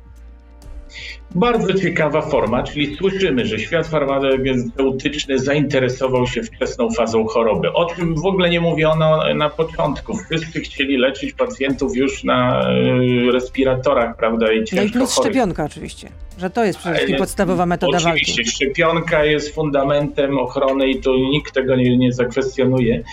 Bardzo 1.35 1.73
ciekawa 1.73 2.21
forma, 2.21 2.63
czyli 2.63 2.95
słyszymy, 2.95 3.45
że 3.45 3.59
świat 3.59 3.87
farmaceutyczny 3.87 5.39
zainteresował 5.39 6.27
się 6.27 6.43
wczesną 6.43 6.91
fazą 6.91 7.25
choroby, 7.25 7.73
o 7.73 7.85
czym 7.85 8.15
w 8.15 8.25
ogóle 8.25 8.49
nie 8.49 8.61
mówiono 8.61 9.33
na 9.33 9.49
początku. 9.49 10.17
Wszyscy 10.17 10.61
chcieli 10.61 10.97
leczyć 10.97 11.33
pacjentów 11.33 11.95
już 11.95 12.23
na 12.23 12.61
e, 12.61 13.31
respiratorach, 13.31 14.17
prawda? 14.17 14.53
I 14.53 14.63
no 14.75 14.81
i 14.81 14.89
plus 14.89 15.15
chorych. 15.15 15.31
szczepionka 15.31 15.63
oczywiście, 15.65 16.09
że 16.37 16.49
to 16.49 16.65
jest 16.65 16.79
przede 16.79 16.95
wszystkim 16.95 17.17
podstawowa 17.17 17.65
metoda 17.65 17.97
Oczywiście, 17.97 18.09
walki. 18.09 18.31
Oczywiście, 18.31 18.65
szczepionka 18.65 19.25
jest 19.25 19.55
fundamentem 19.55 20.39
ochrony 20.39 20.89
i 20.89 21.01
tu 21.01 21.15
nikt 21.15 21.53
tego 21.53 21.75
nie, 21.75 21.97
nie 21.97 22.13
zakwestionuje, 22.13 23.03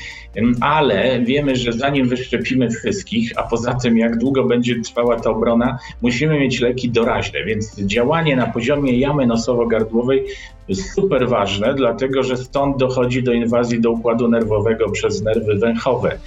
ale 0.61 1.21
wiemy, 1.21 1.57
że 1.57 1.73
zanim 1.73 2.09
wyszczepimy 2.09 2.71
wszystkich, 2.71 3.33
a 3.37 3.43
poza 3.43 3.75
tym 3.75 3.99
jak 3.99 4.19
długo 4.19 4.45
będzie 4.45 4.81
trwała 4.81 5.21
ta 5.21 5.31
obrona, 5.31 5.79
musimy 6.03 6.41
mieć 6.41 6.61
leki 6.61 6.91
doraźne, 6.91 7.45
więc 7.45 7.81
działanie 7.81 8.37
na 8.37 8.47
poziomie 8.47 8.99
jamy 8.99 9.27
nosowo-gardłowej 9.27 10.23
jest 10.69 10.95
super 10.95 11.29
ważne, 11.29 11.75
dlatego 11.75 12.23
że 12.23 12.37
stąd 12.37 12.77
dochodzi 12.77 13.23
do 13.23 13.33
inwazji 13.33 13.81
do 13.81 13.91
układu 13.91 14.29
nerwowego 14.29 14.91
przez 14.91 15.23
nerwy 15.23 15.59
węchowe. 15.59 16.19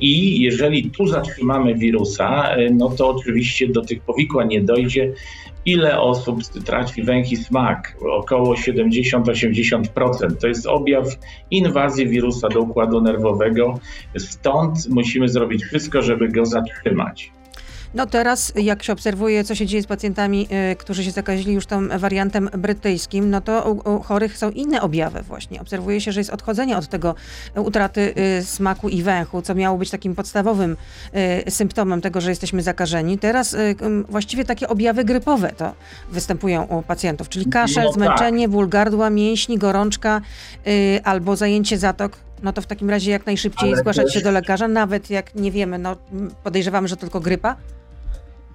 I 0.00 0.40
jeżeli 0.40 0.90
tu 0.90 1.06
zatrzymamy 1.06 1.74
wirusa, 1.74 2.56
no 2.70 2.90
to 2.90 3.08
oczywiście 3.08 3.68
do 3.68 3.82
tych 3.82 4.00
powikłań 4.00 4.48
nie 4.48 4.60
dojdzie. 4.60 5.12
Ile 5.66 6.00
osób 6.00 6.42
traci 6.64 7.02
węch 7.02 7.32
i 7.32 7.36
smak? 7.36 7.96
Około 8.12 8.54
70-80%. 8.54 10.36
To 10.40 10.46
jest 10.46 10.66
objaw 10.66 11.06
inwazji 11.50 12.08
wirusa 12.08 12.48
do 12.48 12.60
układu 12.60 13.00
nerwowego. 13.00 13.78
Stąd 14.18 14.88
musimy 14.88 15.28
zrobić 15.28 15.64
wszystko, 15.64 16.02
żeby 16.02 16.28
go 16.28 16.46
zatrzymać. 16.46 17.35
No 17.96 18.06
teraz, 18.06 18.52
jak 18.56 18.82
się 18.82 18.92
obserwuje, 18.92 19.44
co 19.44 19.54
się 19.54 19.66
dzieje 19.66 19.82
z 19.82 19.86
pacjentami, 19.86 20.48
y, 20.72 20.76
którzy 20.76 21.04
się 21.04 21.10
zakazili 21.10 21.52
już 21.52 21.66
tym 21.66 21.92
wariantem 21.98 22.50
brytyjskim, 22.58 23.30
no 23.30 23.40
to 23.40 23.72
u, 23.72 24.02
chorych 24.02 24.38
są 24.38 24.50
inne 24.50 24.82
objawy 24.82 25.22
właśnie. 25.22 25.60
Obserwuje 25.60 26.00
się, 26.00 26.12
że 26.12 26.20
jest 26.20 26.30
odchodzenie 26.30 26.76
od 26.76 26.88
tego 26.88 27.14
utraty 27.54 28.14
y, 28.40 28.44
smaku 28.44 28.88
i 28.88 29.02
węchu, 29.02 29.42
co 29.42 29.54
miało 29.54 29.78
być 29.78 29.90
takim 29.90 30.14
podstawowym 30.14 30.76
symptomem 31.48 32.00
tego, 32.00 32.20
że 32.20 32.30
jesteśmy 32.30 32.62
zakażeni. 32.62 33.18
Teraz 33.18 33.56
właściwie 34.08 34.44
takie 34.44 34.68
objawy 34.68 35.04
grypowe 35.04 35.52
to 35.56 35.72
występują 36.10 36.62
u 36.62 36.82
pacjentów, 36.82 37.28
czyli 37.28 37.46
kaszel, 37.46 37.84
no 37.84 37.90
tak. 37.90 37.94
zmęczenie, 37.94 38.48
ból 38.48 38.68
gardła, 38.68 39.10
mięśni, 39.10 39.58
gorączka 39.58 40.20
albo 41.04 41.36
zajęcie 41.36 41.78
zatok 41.78 42.18
no 42.42 42.52
to 42.52 42.62
w 42.62 42.66
takim 42.66 42.90
razie 42.90 43.10
jak 43.10 43.26
najszybciej 43.26 43.68
Ale 43.68 43.78
zgłaszać 43.78 44.04
też... 44.04 44.14
się 44.14 44.20
do 44.20 44.30
lekarza, 44.30 44.68
nawet 44.68 45.10
jak 45.10 45.34
nie 45.34 45.50
wiemy, 45.50 45.78
no 45.78 45.96
podejrzewamy, 46.44 46.88
że 46.88 46.96
to 46.96 47.00
tylko 47.00 47.20
grypa 47.20 47.56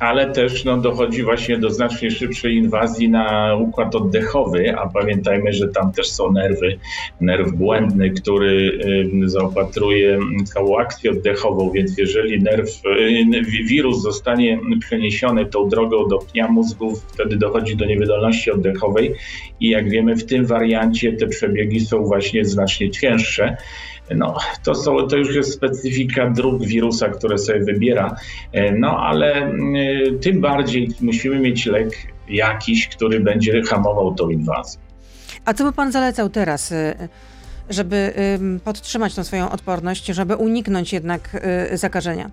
ale 0.02 0.32
też 0.32 0.66
no, 0.66 0.78
dochodzi 0.78 1.24
właśnie 1.24 1.58
do 1.58 1.70
znacznie 1.70 2.12
szybszej 2.12 2.56
inwazji 2.56 3.10
na 3.10 3.56
układ 3.56 3.96
oddechowy, 3.96 4.76
a 4.78 4.90
pamiętajmy, 4.90 5.54
że 5.54 5.68
tam 5.68 5.92
też 5.92 6.12
są 6.12 6.32
nerwy, 6.32 6.78
nerw 7.20 7.52
błędny, 7.52 8.10
który 8.10 8.80
zaopatruje 9.26 10.20
całą 10.46 10.78
akcję 10.78 11.12
oddechową, 11.12 11.72
więc 11.72 11.98
jeżeli 11.98 12.44
nerw, 12.44 12.82
wirus 13.70 14.02
zostanie 14.02 14.60
przeniesiony 14.80 15.46
tą 15.46 15.70
drogą 15.70 16.08
do 16.08 16.18
pnia 16.18 16.48
mózgu, 16.48 16.96
wtedy 17.14 17.38
dochodzi 17.38 17.76
do 17.76 17.86
niewydolności 17.86 18.52
oddechowej 18.52 19.16
i 19.60 19.70
jak 19.70 19.90
wiemy 19.90 20.16
w 20.16 20.26
tym 20.26 20.46
wariancie 20.46 21.14
te 21.14 21.28
przebiegi 21.28 21.80
są 21.80 22.04
właśnie 22.04 22.46
znacznie 22.46 22.92
cięższe. 22.92 23.58
No, 24.16 24.38
to, 24.64 24.76
są, 24.76 25.08
to 25.08 25.18
już 25.18 25.36
jest 25.36 25.54
specyfika 25.54 26.30
dróg 26.30 26.66
wirusa, 26.66 27.10
które 27.10 27.38
sobie 27.38 27.60
wybiera, 27.60 28.16
e, 28.52 28.72
no 28.72 28.98
ale 29.00 29.34
mm, 29.34 30.20
tym 30.20 30.42
bardziej 30.42 30.90
musimy 31.02 31.40
mieć 31.40 31.66
lek 31.66 31.90
jakiś, 32.30 32.88
który 32.88 33.20
będzie 33.20 33.62
hamował 33.62 34.16
tą 34.16 34.30
inwazję. 34.30 34.82
A 35.46 35.54
co 35.54 35.64
by 35.64 35.74
pan 35.74 35.92
zalecał 35.92 36.30
teraz, 36.30 36.72
e, 36.72 37.10
żeby 37.70 38.14
podtrzymać 38.64 39.16
tą 39.16 39.24
swoją 39.24 39.52
odporność, 39.52 40.06
żeby 40.06 40.36
uniknąć 40.36 40.94
jednak 40.94 41.30
e, 41.42 41.78
zakażenia? 41.78 42.30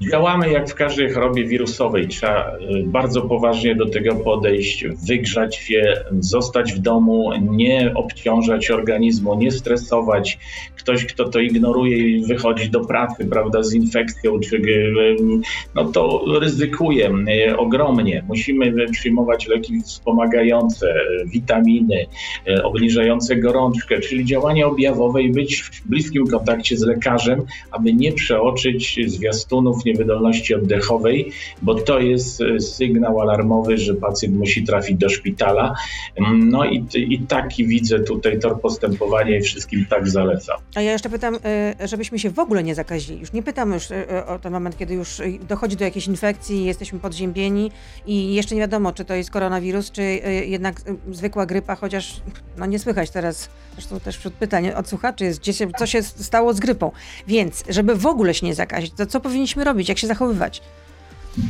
Działamy 0.00 0.50
jak 0.50 0.70
w 0.70 0.74
każdej 0.74 1.10
chorobie 1.10 1.44
wirusowej. 1.44 2.08
Trzeba 2.08 2.56
y, 2.56 2.82
bardzo 2.86 3.22
poważnie 3.22 3.74
do 3.74 3.86
tego 3.86 4.14
podejść, 4.14 4.84
wygrzać 5.08 5.56
się, 5.56 6.04
zostać 6.20 6.72
w 6.72 6.78
domu, 6.78 7.30
nie 7.40 7.92
obciążać 7.94 8.70
organizmu, 8.70 9.34
nie 9.34 9.50
stresować. 9.50 10.38
Ktoś, 10.76 11.04
kto 11.04 11.28
to 11.28 11.40
ignoruje 11.40 11.96
i 11.96 12.26
wychodzi 12.26 12.70
do 12.70 12.80
pracy, 12.80 13.24
prawda, 13.24 13.62
z 13.62 13.74
infekcją, 13.74 14.40
czy, 14.40 14.56
y, 14.56 15.16
no 15.74 15.84
to 15.84 16.24
ryzykuje 16.40 17.10
y, 17.48 17.56
ogromnie. 17.56 18.24
Musimy 18.28 18.90
przyjmować 18.90 19.48
leki 19.48 19.80
wspomagające, 19.82 20.94
witaminy, 21.26 22.06
obniżające 22.62 23.36
gorączkę, 23.36 24.00
czyli 24.00 24.24
działanie 24.24 24.66
objawowe 24.66 25.22
i 25.22 25.32
być 25.32 25.62
w 25.62 25.88
bliskim 25.88 26.26
kontakcie 26.26 26.76
z 26.76 26.82
lekarzem, 26.82 27.42
aby 27.70 27.94
nie 27.94 28.12
przeoczyć 28.12 29.00
zwiastunów, 29.06 29.86
niewydolności 29.92 30.54
oddechowej, 30.54 31.32
bo 31.62 31.74
to 31.74 32.00
jest 32.00 32.40
e, 32.40 32.60
sygnał 32.60 33.20
alarmowy, 33.20 33.78
że 33.78 33.94
pacjent 33.94 34.36
musi 34.36 34.64
trafić 34.64 34.96
do 34.98 35.08
szpitala. 35.08 35.74
Mm, 36.16 36.48
no 36.48 36.64
i, 36.64 36.86
i 36.94 37.18
taki 37.18 37.66
widzę 37.66 38.00
tutaj 38.00 38.38
tor 38.38 38.60
postępowania 38.60 39.38
i 39.38 39.42
wszystkim 39.42 39.86
tak 39.90 40.08
zalecam. 40.08 40.56
A 40.74 40.80
ja 40.80 40.92
jeszcze 40.92 41.10
pytam, 41.10 41.38
e, 41.44 41.88
żebyśmy 41.88 42.18
się 42.18 42.30
w 42.30 42.38
ogóle 42.38 42.62
nie 42.62 42.74
zakazili. 42.74 43.20
Już 43.20 43.32
nie 43.32 43.42
pytam 43.42 43.72
już 43.72 43.90
e, 43.90 44.26
o 44.26 44.38
ten 44.38 44.52
moment, 44.52 44.76
kiedy 44.78 44.94
już 44.94 45.22
dochodzi 45.48 45.76
do 45.76 45.84
jakiejś 45.84 46.06
infekcji, 46.06 46.64
jesteśmy 46.64 46.98
podziębieni 46.98 47.70
i 48.06 48.34
jeszcze 48.34 48.54
nie 48.54 48.60
wiadomo, 48.60 48.92
czy 48.92 49.04
to 49.04 49.14
jest 49.14 49.30
koronawirus, 49.30 49.90
czy 49.90 50.02
jednak 50.46 50.80
zwykła 51.10 51.46
grypa, 51.46 51.74
chociaż 51.76 52.20
no 52.56 52.66
nie 52.66 52.78
słychać 52.78 53.10
teraz, 53.10 53.50
zresztą 53.72 54.00
też 54.00 54.18
wśród 54.18 54.34
pytań 54.34 54.70
od 54.70 54.88
słuchaczy 54.88 55.24
jest, 55.24 55.40
gdzie 55.40 55.52
się, 55.52 55.68
co 55.78 55.86
się 55.86 56.02
stało 56.02 56.54
z 56.54 56.60
grypą. 56.60 56.90
Więc, 57.26 57.64
żeby 57.68 57.94
w 57.94 58.06
ogóle 58.06 58.34
się 58.34 58.46
nie 58.46 58.54
zakazić, 58.54 58.92
to 58.96 59.06
co 59.06 59.20
powinniśmy 59.20 59.64
robić? 59.64 59.79
Jak 59.88 59.98
się 59.98 60.06
zachowywać? 60.06 60.62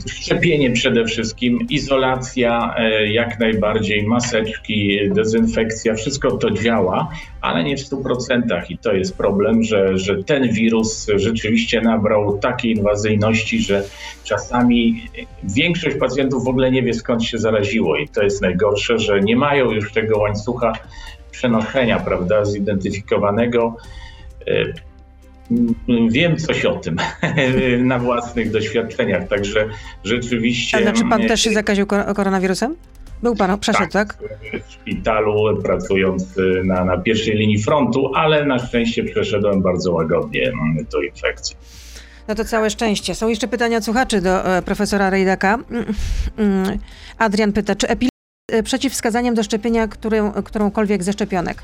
Szczepienie 0.07 0.71
przede 0.71 1.05
wszystkim, 1.05 1.67
izolacja 1.71 2.75
e, 2.79 3.13
jak 3.13 3.41
najbardziej, 3.41 4.07
maseczki, 4.07 4.99
dezynfekcja, 5.15 5.95
wszystko 5.95 6.31
to 6.37 6.51
działa, 6.51 7.09
ale 7.41 7.65
nie 7.65 7.77
w 7.77 7.81
100%. 7.81 8.63
I 8.69 8.79
to 8.79 8.93
jest 8.93 9.17
problem, 9.17 9.63
że, 9.63 9.99
że 9.99 10.25
ten 10.25 10.53
wirus 10.53 11.07
rzeczywiście 11.17 11.81
nabrał 11.81 12.39
takiej 12.39 12.77
inwazyjności, 12.77 13.63
że 13.63 13.85
czasami 14.25 15.09
większość 15.45 15.97
pacjentów 15.97 16.45
w 16.45 16.49
ogóle 16.49 16.71
nie 16.71 16.83
wie 16.83 16.95
skąd 16.95 17.25
się 17.25 17.39
zaraziło. 17.39 17.97
I 17.97 18.09
to 18.09 18.23
jest 18.23 18.43
najgorsze, 18.43 18.99
że 18.99 19.21
nie 19.21 19.37
mają 19.37 19.71
już 19.71 19.93
tego 19.93 20.19
łańcucha 20.19 20.73
przenoszenia, 21.31 22.01
prawda, 22.01 22.45
zidentyfikowanego 22.45 23.77
e, 24.47 24.90
Wiem 26.11 26.37
coś 26.37 26.65
o 26.65 26.77
tym 26.77 26.97
na 27.91 27.99
własnych 27.99 28.51
doświadczeniach, 28.51 29.29
także 29.29 29.69
rzeczywiście. 30.05 30.79
A 30.79 30.83
znaczy 30.83 31.03
pan 31.11 31.27
też 31.27 31.41
się 31.41 31.51
zakaził 31.51 31.87
koronawirusem? 31.87 32.77
Był 33.23 33.37
pan, 33.37 33.59
przeszedł, 33.59 33.93
tak? 33.93 34.15
tak? 34.15 34.19
W 34.69 34.73
szpitalu, 34.73 35.63
pracując 35.63 36.35
na, 36.65 36.85
na 36.85 36.99
pierwszej 36.99 37.37
linii 37.37 37.63
frontu, 37.63 38.15
ale 38.15 38.47
na 38.47 38.59
szczęście 38.59 39.05
przeszedłem 39.05 39.63
bardzo 39.63 39.93
łagodnie 39.93 40.53
tę 40.91 41.07
infekcję. 41.07 41.57
No 42.29 42.35
to 42.35 42.45
całe 42.45 42.71
szczęście. 42.71 43.15
Są 43.15 43.29
jeszcze 43.29 43.49
pytania 43.49 43.79
od 43.79 43.85
słuchaczy 43.85 44.21
do 44.21 44.57
e, 44.57 44.63
profesora 44.63 45.11
Rejdaka. 45.11 45.59
Mm, 45.71 45.85
mm, 46.37 46.79
Adrian 47.19 47.53
pyta, 47.53 47.75
czy 47.75 47.89
epilepsja 47.89 48.11
przeciwwskazaniem 48.65 49.35
do 49.35 49.43
szczepienia 49.43 49.89
którą, 49.89 50.33
którąkolwiek 50.33 51.03
ze 51.03 51.13
szczepionek? 51.13 51.63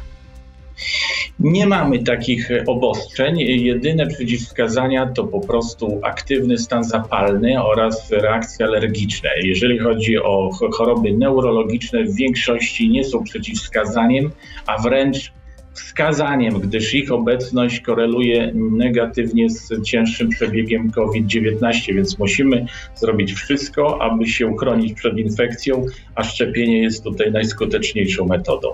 Nie 1.41 1.67
mamy 1.67 1.99
takich 1.99 2.51
obostrzeń. 2.67 3.39
Jedyne 3.41 4.07
przeciwwskazania 4.07 5.07
to 5.07 5.25
po 5.25 5.41
prostu 5.41 6.01
aktywny 6.03 6.59
stan 6.59 6.85
zapalny 6.85 7.65
oraz 7.65 8.11
reakcje 8.11 8.67
alergiczne. 8.67 9.31
Jeżeli 9.43 9.79
chodzi 9.79 10.19
o 10.19 10.51
choroby 10.73 11.13
neurologiczne, 11.13 12.05
w 12.05 12.15
większości 12.15 12.89
nie 12.89 13.05
są 13.05 13.25
przeciwwskazaniem, 13.25 14.31
a 14.67 14.83
wręcz 14.83 15.33
wskazaniem, 15.73 16.61
gdyż 16.61 16.95
ich 16.95 17.13
obecność 17.13 17.81
koreluje 17.81 18.53
negatywnie 18.55 19.51
z 19.51 19.83
cięższym 19.83 20.29
przebiegiem 20.29 20.91
COVID-19, 20.91 21.95
więc 21.95 22.19
musimy 22.19 22.67
zrobić 22.95 23.33
wszystko, 23.33 24.03
aby 24.03 24.27
się 24.27 24.47
uchronić 24.47 24.93
przed 24.93 25.19
infekcją, 25.19 25.87
a 26.15 26.25
szczepienie 26.25 26.83
jest 26.83 27.05
tutaj 27.05 27.33
najskuteczniejszą 27.33 28.27
metodą. 28.27 28.69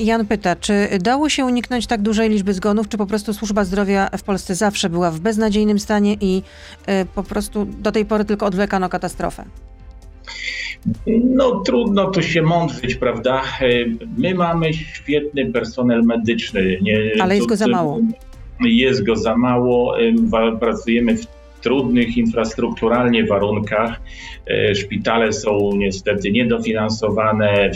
Jan 0.00 0.26
pyta, 0.26 0.56
czy 0.56 0.88
dało 1.00 1.28
się 1.28 1.44
uniknąć 1.44 1.86
tak 1.86 2.02
dużej 2.02 2.30
liczby 2.30 2.52
zgonów, 2.52 2.88
czy 2.88 2.98
po 2.98 3.06
prostu 3.06 3.34
służba 3.34 3.64
zdrowia 3.64 4.10
w 4.18 4.22
Polsce 4.22 4.54
zawsze 4.54 4.90
była 4.90 5.10
w 5.10 5.20
beznadziejnym 5.20 5.78
stanie 5.78 6.16
i 6.20 6.42
y, 6.88 7.06
po 7.14 7.22
prostu 7.22 7.64
do 7.64 7.92
tej 7.92 8.04
pory 8.04 8.24
tylko 8.24 8.46
odwlekano 8.46 8.88
katastrofę? 8.88 9.44
No 11.24 11.60
trudno 11.60 12.10
tu 12.10 12.22
się 12.22 12.42
mądrzyć, 12.42 12.94
prawda? 12.94 13.42
My 14.18 14.34
mamy 14.34 14.74
świetny 14.74 15.52
personel 15.52 16.02
medyczny. 16.02 16.78
Nie, 16.82 17.12
Ale 17.22 17.36
jest 17.36 17.48
go 17.48 17.56
za 17.56 17.66
mało. 17.66 18.00
Jest 18.60 19.04
go 19.04 19.16
za 19.16 19.36
mało. 19.36 19.96
Pracujemy 20.60 21.16
w 21.16 21.26
trudnych 21.60 22.16
infrastrukturalnie 22.16 23.26
warunkach. 23.26 24.00
E, 24.46 24.74
szpitale 24.74 25.32
są 25.32 25.70
niestety 25.76 26.30
niedofinansowane, 26.30 27.70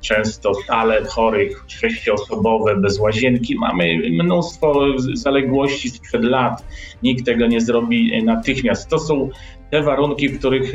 często 0.00 0.54
sale 0.54 1.04
chorych 1.04 1.64
sześcioosobowe 1.66 2.76
bez 2.76 3.00
łazienki. 3.00 3.54
Mamy 3.54 3.98
mnóstwo 4.10 4.84
zaległości 5.14 5.90
sprzed 5.90 6.24
lat. 6.24 6.64
Nikt 7.02 7.26
tego 7.26 7.46
nie 7.46 7.60
zrobi 7.60 8.22
natychmiast. 8.24 8.88
To 8.88 8.98
są 8.98 9.30
te 9.70 9.82
warunki, 9.82 10.28
w 10.28 10.38
których 10.38 10.72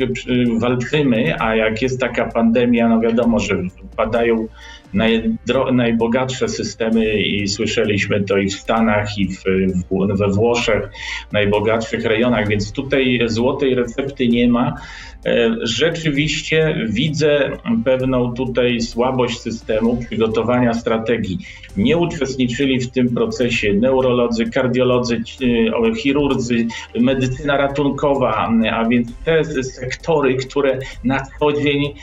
walczymy, 0.58 1.40
a 1.40 1.56
jak 1.56 1.82
jest 1.82 2.00
taka 2.00 2.26
pandemia, 2.26 2.88
no 2.88 3.00
wiadomo, 3.00 3.38
że 3.38 3.62
padają 3.96 4.46
najbogatsze 5.72 6.48
systemy 6.48 7.20
i 7.22 7.48
słyszeliśmy 7.48 8.24
to 8.24 8.38
i 8.38 8.48
w 8.48 8.52
Stanach, 8.52 9.18
i 9.18 9.28
w, 9.28 9.44
w, 9.90 10.16
we 10.18 10.28
Włoszech, 10.28 10.90
najbogatszych 11.32 12.04
rejonach, 12.04 12.48
więc 12.48 12.72
tutaj 12.72 13.20
złotej 13.26 13.74
recepty 13.74 14.28
nie 14.28 14.48
ma. 14.48 14.74
E, 15.26 15.56
rzeczywiście 15.62 16.86
widzę 16.88 17.50
pewną 17.84 18.34
tutaj 18.34 18.80
słabość 18.80 19.40
systemu 19.40 19.96
przygotowania 19.96 20.74
strategii. 20.74 21.38
Nie 21.76 21.96
uczestniczyli 21.96 22.80
w 22.80 22.90
tym 22.90 23.14
procesie 23.14 23.74
neurolodzy, 23.74 24.44
kardiolodzy, 24.44 25.22
e, 25.86 25.94
chirurdzy, 25.94 26.66
medycyna 27.00 27.56
ratunkowa, 27.56 28.50
a 28.72 28.88
więc 28.88 29.08
te 29.24 29.44
sektory, 29.64 30.36
które 30.36 30.78
na 31.04 31.26
co 31.38 31.52
dzień 31.52 31.94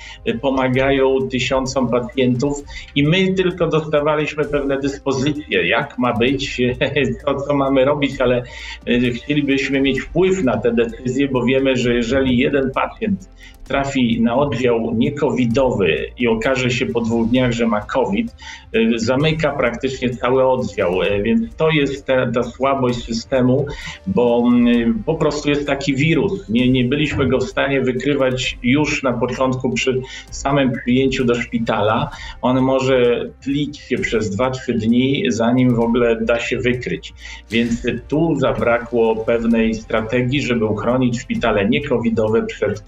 pomagają 0.42 1.28
tysiącom 1.32 1.90
pacjentów 1.90 2.64
i 2.96 3.08
my 3.08 3.34
tylko 3.34 3.68
dostawaliśmy 3.68 4.46
pewne 4.46 4.80
dyspozycje, 4.80 5.68
jak 5.68 5.98
ma 5.98 6.14
być, 6.14 6.62
to 7.26 7.42
co 7.42 7.54
mamy 7.54 7.86
robić, 7.86 8.22
ale 8.22 8.44
e, 8.88 9.12
chcielibyśmy 9.12 9.82
mieć 9.82 10.02
wpływ 10.02 10.44
na 10.44 10.58
te 10.58 10.72
decyzje, 10.72 11.28
bo 11.28 11.46
wiemy, 11.46 11.78
że 11.78 11.96
jeżeli 11.96 12.38
jeden 12.38 12.72
pacjent 12.72 13.30
trafi 13.68 14.22
na 14.22 14.36
oddział 14.36 14.94
niekowidowy 14.96 16.06
i 16.18 16.28
okaże 16.28 16.72
się 16.72 16.86
po 16.86 17.02
dwóch 17.02 17.30
dniach, 17.30 17.52
że 17.52 17.68
ma 17.68 17.82
COVID, 17.82 18.36
y, 18.76 19.00
zamyka 19.00 19.52
praktycznie 19.52 20.10
cały 20.10 20.48
oddział. 20.48 21.02
Y, 21.02 21.24
więc 21.24 21.56
to 21.56 21.70
jest 21.70 22.06
ta, 22.06 22.32
ta 22.32 22.44
słabość 22.44 23.04
systemu, 23.04 23.66
bo 24.08 24.50
y, 24.68 24.94
po 25.06 25.16
prostu 25.16 25.50
jest 25.50 25.68
taki 25.68 25.96
wirus. 25.96 26.50
Nie, 26.50 26.70
nie 26.70 26.86
byliśmy 26.86 27.28
go 27.28 27.38
w 27.38 27.50
stanie 27.50 27.82
wykrywać 27.82 28.58
już 28.64 29.04
na 29.04 29.14
początku 29.14 29.74
przy 29.74 30.02
samym 30.32 30.72
przyjęciu 30.72 31.26
do 31.26 31.36
szpitala. 31.36 32.10
On 32.42 32.62
może 32.62 33.30
tlić 33.44 33.78
się 33.78 33.98
przez 33.98 34.38
2-3 34.38 34.74
dni, 34.74 35.24
zanim 35.28 35.76
w 35.76 35.80
ogóle 35.80 36.22
da 36.22 36.40
się 36.40 36.58
wykryć. 36.58 37.14
Więc 37.52 37.88
tu 38.08 38.36
zabrakło 38.36 39.16
pewnej 39.16 39.74
strategii, 39.74 40.42
żeby 40.42 40.66
uchronić 40.66 41.20
szpitale 41.22 41.70
niekowidowe 41.70 42.46
przed 42.46 42.84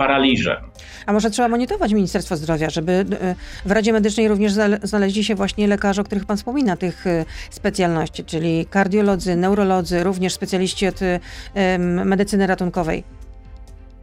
paraliżem. 0.00 0.56
A 1.06 1.12
może 1.12 1.30
trzeba 1.30 1.48
monitorować 1.48 1.92
Ministerstwo 1.92 2.36
Zdrowia, 2.36 2.70
żeby 2.70 2.92
e, 2.92 3.34
w 3.64 3.70
Radzie 3.70 3.92
Medycznej 3.92 4.28
również 4.28 4.52
znaleźli 4.82 5.24
się 5.24 5.34
właśnie 5.34 5.68
lekarze, 5.68 6.02
o 6.02 6.04
których 6.04 6.24
Pan 6.24 6.36
wspomina, 6.36 6.76
tych 6.76 7.06
e, 7.06 7.24
specjalności, 7.50 8.24
czyli 8.24 8.66
kardiolodzy, 8.66 9.36
neurolodzy, 9.36 10.04
również 10.04 10.34
specjaliści 10.34 10.86
od 10.86 11.00
medycyny 12.04 12.46
ratunkowej. 12.46 13.04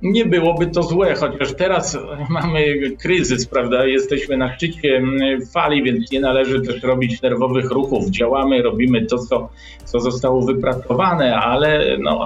Nie 0.01 0.25
byłoby 0.25 0.67
to 0.67 0.83
złe, 0.83 1.15
chociaż 1.15 1.53
teraz 1.53 1.97
mamy 2.29 2.60
kryzys, 3.01 3.45
prawda? 3.45 3.86
Jesteśmy 3.86 4.38
na 4.38 4.55
szczycie 4.55 5.01
fali, 5.53 5.83
więc 5.83 6.12
nie 6.12 6.19
należy 6.19 6.62
też 6.62 6.83
robić 6.83 7.21
nerwowych 7.21 7.71
ruchów. 7.71 8.10
Działamy, 8.10 8.62
robimy 8.62 9.05
to, 9.05 9.17
co, 9.17 9.49
co 9.86 9.99
zostało 9.99 10.41
wypracowane, 10.41 11.36
ale 11.36 11.97
no, 11.99 12.25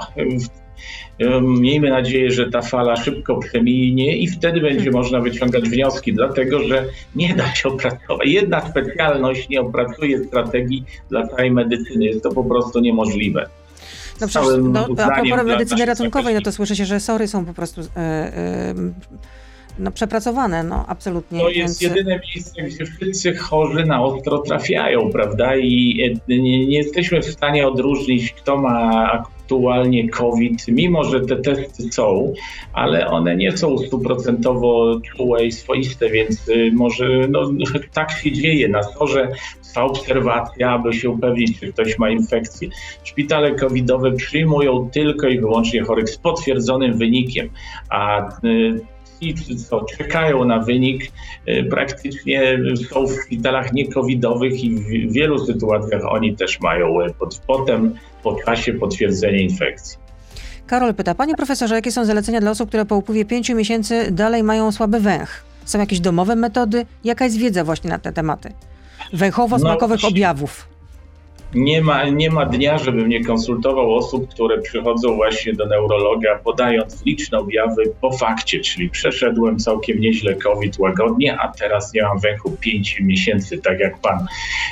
Miejmy 1.42 1.90
nadzieję, 1.90 2.32
że 2.32 2.50
ta 2.50 2.62
fala 2.62 2.96
szybko 2.96 3.38
przeminie 3.38 4.18
i 4.18 4.28
wtedy 4.28 4.62
będzie 4.62 4.84
hmm. 4.84 4.94
można 4.94 5.20
wyciągać 5.20 5.70
wnioski, 5.70 6.14
dlatego 6.14 6.64
że 6.64 6.86
nie 7.16 7.36
da 7.36 7.56
się 7.56 7.70
opracować. 7.70 8.28
Jedna 8.28 8.70
specjalność 8.70 9.50
nie 9.50 9.62
opracuje 9.62 10.24
strategii 10.24 10.84
dla 11.10 11.28
całej 11.28 11.52
medycyny. 11.52 12.06
Jest 12.06 12.24
to 12.24 12.32
po 12.32 12.44
prostu 12.44 12.80
niemożliwe. 12.80 13.50
No 14.22 14.28
przecież, 14.28 14.50
no, 14.62 14.88
a 14.98 15.22
propos 15.22 15.46
medycyny 15.46 15.86
ratunkowej, 15.86 16.36
no 16.36 16.42
to 16.42 16.52
słyszę 16.52 16.76
się, 16.76 16.86
że 16.86 17.00
sory 17.00 17.28
są 17.28 17.46
po 17.46 17.54
prostu 17.54 17.82
e, 17.82 17.98
e, 17.98 18.74
no, 19.80 19.92
przepracowane, 19.92 20.64
no 20.64 20.86
absolutnie. 20.88 21.40
To 21.40 21.50
jest 21.50 21.82
więc... 21.82 21.96
jedyne 21.96 22.20
miejsce, 22.20 22.62
gdzie 22.62 22.86
wszyscy 22.86 23.36
chorzy 23.36 23.86
na 23.86 24.04
ostro 24.04 24.38
trafiają, 24.40 25.12
prawda? 25.12 25.56
I 25.56 26.02
e, 26.30 26.38
nie, 26.38 26.68
nie 26.68 26.78
jesteśmy 26.78 27.22
w 27.22 27.26
stanie 27.26 27.68
odróżnić, 27.68 28.34
kto 28.34 28.58
ma 28.58 29.24
aktualnie 29.52 30.10
COVID, 30.10 30.68
mimo 30.68 31.04
że 31.04 31.22
te 31.22 31.36
testy 31.36 31.92
są, 31.92 32.34
ale 32.74 33.08
one 33.08 33.36
nie 33.36 33.58
są 33.58 33.78
stuprocentowo 33.78 35.00
czułe 35.00 35.46
i 35.46 35.52
swoiste, 35.52 36.10
więc 36.10 36.50
y, 36.50 36.72
może 36.74 37.28
no, 37.30 37.40
tak 37.94 38.12
się 38.12 38.32
dzieje. 38.32 38.68
Na 38.68 38.84
torze 38.84 39.28
trwa 39.70 39.84
obserwacja, 39.84 40.72
aby 40.72 40.94
się 40.94 41.10
upewnić, 41.10 41.60
czy 41.60 41.74
ktoś 41.74 41.98
ma 41.98 42.10
infekcję. 42.10 42.70
Szpitale 43.04 43.56
covidowe 43.56 44.12
przyjmują 44.12 44.90
tylko 44.94 45.28
i 45.28 45.40
wyłącznie 45.40 45.84
chorych 45.84 46.10
z 46.10 46.18
potwierdzonym 46.18 46.98
wynikiem, 46.98 47.50
a 47.90 48.30
ci, 49.22 49.36
co 49.56 49.86
czekają 49.98 50.46
na 50.46 50.60
wynik, 50.60 51.12
y, 51.48 51.64
praktycznie 51.64 52.60
są 52.90 53.08
w 53.08 53.12
szpitalach 53.26 53.74
niekowidowych 53.74 54.64
i 54.64 54.76
w 54.76 55.14
wielu 55.14 55.46
sytuacjach 55.46 56.02
oni 56.06 56.36
też 56.36 56.60
mają 56.60 56.98
pod, 57.20 57.42
potem 57.48 57.96
po 58.24 58.36
czasie 58.36 58.74
potwierdzenie 58.74 59.42
infekcji. 59.42 59.98
Karol 60.68 60.94
pyta, 60.94 61.16
panie 61.16 61.36
profesorze, 61.36 61.76
jakie 61.76 61.92
są 61.92 62.06
zalecenia 62.06 62.40
dla 62.40 62.52
osób, 62.52 62.70
które 62.70 62.86
po 62.86 62.96
upływie 62.96 63.26
pięciu 63.26 63.56
miesięcy 63.56 64.12
dalej 64.12 64.44
mają 64.44 64.72
słaby 64.72 65.00
węch? 65.00 65.44
Są 65.66 65.80
jakieś 65.80 66.00
domowe 66.00 66.36
metody? 66.36 66.86
Jaka 67.04 67.26
jest 67.26 67.38
wiedza 67.38 67.64
właśnie 67.64 67.90
na 67.90 68.00
te 68.00 68.14
tematy? 68.14 68.54
Węchowo-smakowych 69.14 70.04
no, 70.04 70.10
objawów 70.10 70.71
nie 71.56 71.82
ma, 71.82 72.06
nie 72.06 72.30
ma 72.30 72.46
dnia, 72.46 72.78
żebym 72.78 73.10
nie 73.10 73.24
konsultował 73.24 73.96
osób, 73.96 74.30
które 74.30 74.62
przychodzą 74.62 75.16
właśnie 75.16 75.54
do 75.54 75.66
neurologa, 75.66 76.40
podając 76.44 77.06
liczne 77.06 77.38
objawy 77.38 77.84
po 78.02 78.12
fakcie, 78.12 78.60
czyli 78.60 78.90
przeszedłem 78.90 79.60
całkiem 79.60 80.00
nieźle 80.00 80.36
COVID 80.36 80.80
łagodnie, 80.80 81.38
a 81.40 81.48
teraz 81.48 81.94
nie 81.94 82.04
mam 82.04 82.20
węchu 82.20 82.52
5 82.60 83.00
miesięcy, 83.00 83.58
tak 83.58 83.80
jak 83.80 84.00
pan 84.00 84.26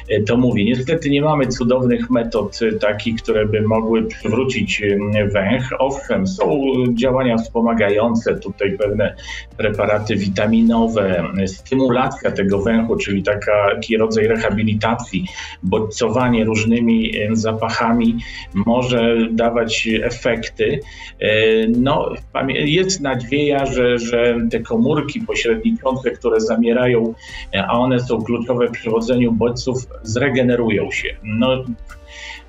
e, 0.09 0.21
to 0.21 0.37
mówi. 0.37 0.65
Niestety 0.65 1.09
nie 1.09 1.21
mamy 1.21 1.47
cudownych 1.47 2.09
metod 2.09 2.59
e, 2.61 2.71
takich, 2.71 3.21
które 3.21 3.45
by 3.45 3.61
mogły 3.61 4.03
przywrócić 4.03 4.81
e, 5.15 5.27
węch. 5.27 5.69
Owszem, 5.79 6.27
są 6.27 6.73
działania 6.93 7.37
wspomagające, 7.37 8.35
tutaj 8.35 8.77
pewne 8.77 9.15
preparaty 9.57 10.15
witaminowe, 10.15 11.23
stymulacja 11.45 12.31
tego 12.31 12.61
węchu, 12.61 12.95
czyli 12.95 13.23
taki 13.23 13.97
rodzaj 13.97 14.27
rehabilitacji, 14.27 15.25
bodźcowanie 15.63 16.45
różnych 16.45 16.68
różnymi 16.69 17.11
zapachami 17.31 18.17
może 18.53 19.17
dawać 19.31 19.89
efekty. 20.03 20.79
E, 21.19 21.29
no, 21.67 22.13
jest 22.49 23.01
nadzieja, 23.01 23.65
że, 23.65 23.99
że 23.99 24.37
te 24.51 24.59
komórki 24.59 25.21
pośredniczące, 25.21 26.11
które 26.11 26.41
zamierają, 26.41 27.13
e, 27.53 27.67
a 27.67 27.71
one 27.71 27.99
są 27.99 28.21
kluczowe 28.21 28.67
w 28.67 28.71
przewodzeniu 28.71 29.31
bodźców, 29.31 29.87
zregenerują 30.03 30.91
się. 30.91 31.15
No, 31.23 31.63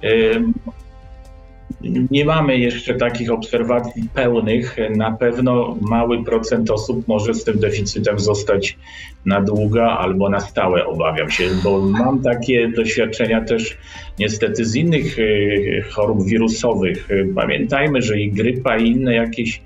e, 0.02 0.08
nie 2.10 2.24
mamy 2.24 2.58
jeszcze 2.58 2.94
takich 2.94 3.32
obserwacji 3.32 4.02
pełnych. 4.14 4.76
Na 4.96 5.12
pewno 5.12 5.76
mały 5.80 6.24
procent 6.24 6.70
osób 6.70 7.08
może 7.08 7.34
z 7.34 7.44
tym 7.44 7.58
deficytem 7.58 8.18
zostać 8.18 8.78
na 9.26 9.40
długo 9.40 9.92
albo 9.92 10.28
na 10.28 10.40
stałe, 10.40 10.86
obawiam 10.86 11.30
się, 11.30 11.48
bo 11.64 11.80
mam 11.80 12.22
takie 12.22 12.68
doświadczenia 12.68 13.44
też 13.44 13.78
niestety 14.18 14.64
z 14.64 14.74
innych 14.74 15.16
e, 15.18 15.82
chorób 15.82 16.24
wirusowych. 16.24 17.08
Pamiętajmy, 17.34 18.02
że 18.02 18.20
i 18.20 18.32
grypa, 18.32 18.76
i 18.76 18.86
inne 18.86 19.14
jakieś 19.14 19.60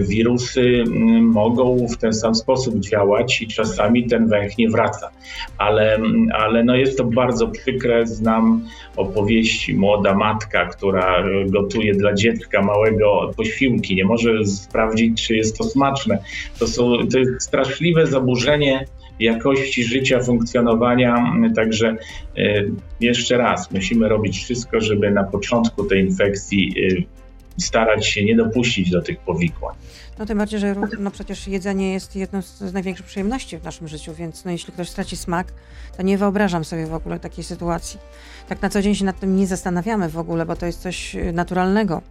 wirusy 0.00 0.84
mogą 1.22 1.86
w 1.88 1.96
ten 1.96 2.12
sam 2.12 2.34
sposób 2.34 2.80
działać 2.80 3.42
i 3.42 3.46
czasami 3.46 4.06
ten 4.06 4.28
węch 4.28 4.58
nie 4.58 4.68
wraca. 4.68 5.10
Ale, 5.58 5.98
ale 6.32 6.64
no 6.64 6.76
jest 6.76 6.98
to 6.98 7.04
bardzo 7.04 7.48
przykre. 7.48 8.06
Znam 8.06 8.66
opowieści 8.96 9.74
młoda 9.74 10.14
matka, 10.14 10.66
która 10.66 11.24
gotuje 11.46 11.94
dla 11.94 12.14
dziecka 12.14 12.62
małego 12.62 13.32
posiłki, 13.36 13.96
nie 13.96 14.04
może 14.04 14.44
sprawdzić, 14.44 15.26
czy 15.26 15.36
jest 15.36 15.58
to 15.58 15.64
smaczne. 15.64 16.18
To, 16.58 16.66
są, 16.66 17.08
to 17.12 17.18
jest 17.18 17.42
straszliwe 17.42 18.06
zaburzenie 18.06 18.86
jakości 19.20 19.84
życia, 19.84 20.20
funkcjonowania. 20.20 21.32
Także 21.56 21.96
e, 22.36 22.64
jeszcze 23.00 23.36
raz, 23.36 23.70
musimy 23.70 24.08
robić 24.08 24.38
wszystko, 24.38 24.80
żeby 24.80 25.10
na 25.10 25.24
początku 25.24 25.84
tej 25.84 26.04
infekcji 26.04 26.74
e, 26.98 27.20
starać 27.60 28.06
się 28.06 28.24
nie 28.24 28.36
dopuścić 28.36 28.90
do 28.90 29.02
tych 29.02 29.18
powikłań. 29.18 29.74
No 30.18 30.26
tym 30.26 30.38
bardziej, 30.38 30.60
że 30.60 30.76
no 30.98 31.10
przecież 31.10 31.48
jedzenie 31.48 31.92
jest 31.92 32.16
jedną 32.16 32.42
z 32.42 32.72
największych 32.72 33.06
przyjemności 33.06 33.58
w 33.58 33.64
naszym 33.64 33.88
życiu, 33.88 34.14
więc 34.14 34.44
no 34.44 34.50
jeśli 34.50 34.72
ktoś 34.72 34.88
straci 34.88 35.16
smak, 35.16 35.52
to 35.96 36.02
nie 36.02 36.18
wyobrażam 36.18 36.64
sobie 36.64 36.86
w 36.86 36.94
ogóle 36.94 37.20
takiej 37.20 37.44
sytuacji. 37.44 38.00
Tak 38.48 38.62
na 38.62 38.68
co 38.68 38.82
dzień 38.82 38.94
się 38.94 39.04
nad 39.04 39.20
tym 39.20 39.36
nie 39.36 39.46
zastanawiamy 39.46 40.08
w 40.08 40.18
ogóle, 40.18 40.46
bo 40.46 40.56
to 40.56 40.66
jest 40.66 40.80
coś 40.80 41.14
y, 41.14 41.32
naturalnego. 41.32 42.02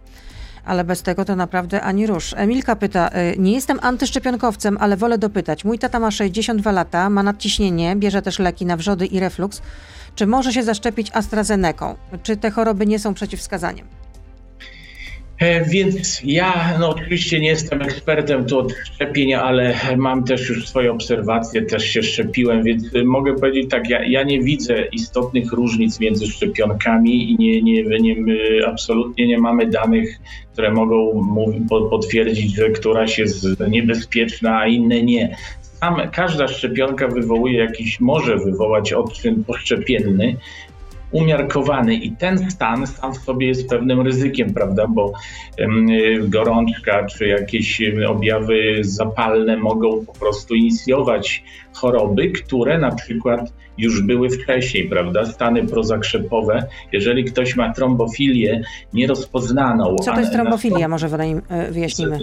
Ale 0.64 0.84
bez 0.84 1.02
tego 1.02 1.24
to 1.24 1.36
naprawdę 1.36 1.82
ani 1.82 2.06
rusz. 2.06 2.34
Emilka 2.36 2.76
pyta, 2.76 3.08
y, 3.08 3.38
nie 3.38 3.52
jestem 3.52 3.78
antyszczepionkowcem, 3.82 4.76
ale 4.80 4.96
wolę 4.96 5.18
dopytać. 5.18 5.64
Mój 5.64 5.78
tata 5.78 6.00
ma 6.00 6.10
62 6.10 6.72
lata, 6.72 7.10
ma 7.10 7.22
nadciśnienie, 7.22 7.96
bierze 7.96 8.22
też 8.22 8.38
leki 8.38 8.66
na 8.66 8.76
wrzody 8.76 9.06
i 9.06 9.20
refluks. 9.20 9.62
Czy 10.14 10.26
może 10.26 10.52
się 10.52 10.62
zaszczepić 10.62 11.10
AstraZeneką? 11.14 11.96
Czy 12.22 12.36
te 12.36 12.50
choroby 12.50 12.86
nie 12.86 12.98
są 12.98 13.14
przeciwwskazaniem? 13.14 13.99
E, 15.40 15.64
Więc 15.64 16.20
ja 16.24 16.78
no, 16.80 16.88
oczywiście 16.88 17.40
nie 17.40 17.48
jestem 17.48 17.82
ekspertem 17.82 18.44
tu 18.44 18.58
od 18.58 18.72
szczepień, 18.84 19.34
ale 19.34 19.74
mam 19.96 20.24
też 20.24 20.48
już 20.48 20.68
swoje 20.68 20.92
obserwacje, 20.92 21.62
też 21.62 21.84
się 21.84 22.02
szczepiłem, 22.02 22.62
więc 22.62 22.84
mogę 23.04 23.34
powiedzieć 23.34 23.70
tak, 23.70 23.90
ja, 23.90 24.04
ja 24.04 24.22
nie 24.22 24.42
widzę 24.42 24.84
istotnych 24.92 25.52
różnic 25.52 26.00
między 26.00 26.26
szczepionkami 26.26 27.30
i 27.30 27.36
nie, 27.38 27.62
nie, 27.62 28.00
nie, 28.00 28.16
absolutnie 28.66 29.26
nie 29.26 29.38
mamy 29.38 29.66
danych, 29.66 30.18
które 30.52 30.72
mogą 30.72 31.26
potwierdzić, 31.90 32.54
że 32.54 32.70
któraś 32.70 33.18
jest 33.18 33.46
niebezpieczna, 33.68 34.58
a 34.58 34.66
inne 34.66 35.02
nie. 35.02 35.36
Każda 36.12 36.48
szczepionka 36.48 37.08
wywołuje 37.08 37.58
jakiś, 37.58 38.00
może 38.00 38.36
wywołać 38.36 38.92
odczyn 38.92 39.44
poszczepienny, 39.44 40.36
umiarkowany 41.12 41.94
i 41.94 42.12
ten 42.12 42.50
stan 42.50 42.86
sam 42.86 43.14
w 43.14 43.18
sobie 43.18 43.46
jest 43.46 43.68
pewnym 43.68 44.00
ryzykiem, 44.00 44.54
prawda, 44.54 44.86
bo 44.88 45.12
gorączka 46.20 47.06
czy 47.06 47.26
jakieś 47.26 47.82
objawy 48.08 48.78
zapalne 48.80 49.56
mogą 49.56 50.06
po 50.06 50.12
prostu 50.12 50.54
inicjować 50.54 51.44
choroby, 51.72 52.30
które 52.30 52.78
na 52.78 52.94
przykład 52.94 53.52
już 53.78 54.02
były 54.02 54.30
wcześniej, 54.30 54.88
prawda, 54.88 55.24
stany 55.24 55.66
prozakrzepowe. 55.66 56.66
Jeżeli 56.92 57.24
ktoś 57.24 57.56
ma 57.56 57.72
trombofilię 57.72 58.62
nierozpoznaną, 58.94 59.96
Co 59.96 60.12
to 60.12 60.20
jest 60.20 60.32
trombofilia, 60.32 60.88
może 60.88 61.06
e, 61.06 61.72
wyjaśnimy. 61.72 62.18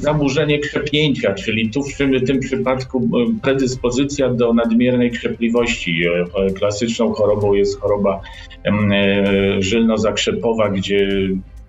Zaburzenie 0.00 0.58
krzepięcia, 0.58 1.34
czyli 1.34 1.70
tu 1.70 1.82
w 1.82 1.96
tym, 2.26 2.40
przypadku 2.40 2.98
e, 2.98 3.40
predyspozycja 3.42 4.28
do 4.28 4.52
nadmiernej 4.52 5.10
krzepliwości. 5.10 6.02
E, 6.36 6.50
Klasyczną 6.50 7.12
chorobą 7.12 7.54
jest 7.54 7.80
choroba 7.80 8.20
e, 8.64 9.62
żylno-zakrzepowa, 9.62 10.70
gdzie 10.70 11.08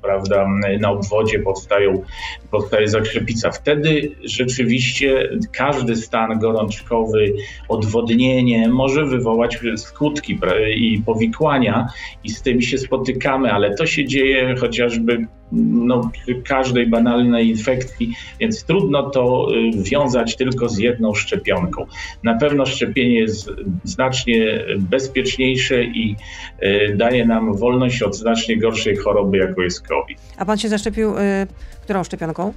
prawda, 0.01 0.47
na 0.80 0.91
obwodzie 0.91 1.39
powstają, 1.39 2.03
powstaje 2.51 2.88
zakrzepica. 2.88 3.51
Wtedy 3.51 4.11
rzeczywiście 4.23 5.30
każdy 5.53 5.95
stan 5.95 6.39
gorączkowy, 6.39 7.34
odwodnienie 7.69 8.69
może 8.69 9.05
wywołać 9.05 9.59
skutki 9.78 10.39
i 10.75 11.01
powikłania 11.05 11.88
i 12.23 12.30
z 12.30 12.41
tym 12.41 12.61
się 12.61 12.78
spotykamy, 12.78 13.51
ale 13.51 13.75
to 13.75 13.86
się 13.86 14.05
dzieje 14.05 14.55
chociażby 14.55 15.28
no, 15.51 16.11
przy 16.13 16.41
każdej 16.41 16.87
banalnej 16.87 17.49
infekcji, 17.49 18.15
więc 18.39 18.63
trudno 18.63 19.09
to 19.09 19.47
y, 19.55 19.83
wiązać 19.83 20.35
tylko 20.35 20.69
z 20.69 20.77
jedną 20.77 21.13
szczepionką. 21.13 21.85
Na 22.23 22.37
pewno 22.37 22.65
szczepienie 22.65 23.19
jest 23.19 23.51
znacznie 23.83 24.65
bezpieczniejsze 24.79 25.83
i 25.83 26.15
y, 26.63 26.95
daje 26.97 27.25
nam 27.25 27.57
wolność 27.57 28.01
od 28.01 28.15
znacznie 28.15 28.57
gorszej 28.57 28.95
choroby, 28.95 29.37
jaką 29.37 29.61
jest 29.61 29.87
COVID. 29.87 30.17
A 30.37 30.45
pan 30.45 30.57
się 30.57 30.69
zaszczepił 30.69 31.17
e, 31.17 31.47
którą 31.83 32.03
szczepionką? 32.03 32.53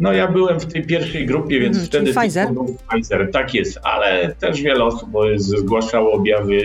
No 0.00 0.12
ja 0.12 0.28
byłem 0.28 0.60
w 0.60 0.66
tej 0.66 0.86
pierwszej 0.86 1.26
grupie, 1.26 1.60
więc 1.60 1.76
Mhm, 1.76 1.86
wtedy 1.86 2.20
Pfizer? 2.20 2.48
Pfizer. 2.90 3.30
Tak 3.32 3.54
jest, 3.54 3.78
ale 3.82 4.34
też 4.40 4.62
wiele 4.62 4.84
osób 4.84 5.10
zgłaszało 5.36 6.12
objawy 6.12 6.62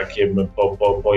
takie 0.00 0.34
po, 0.56 0.76
po, 0.76 1.02
po 1.02 1.12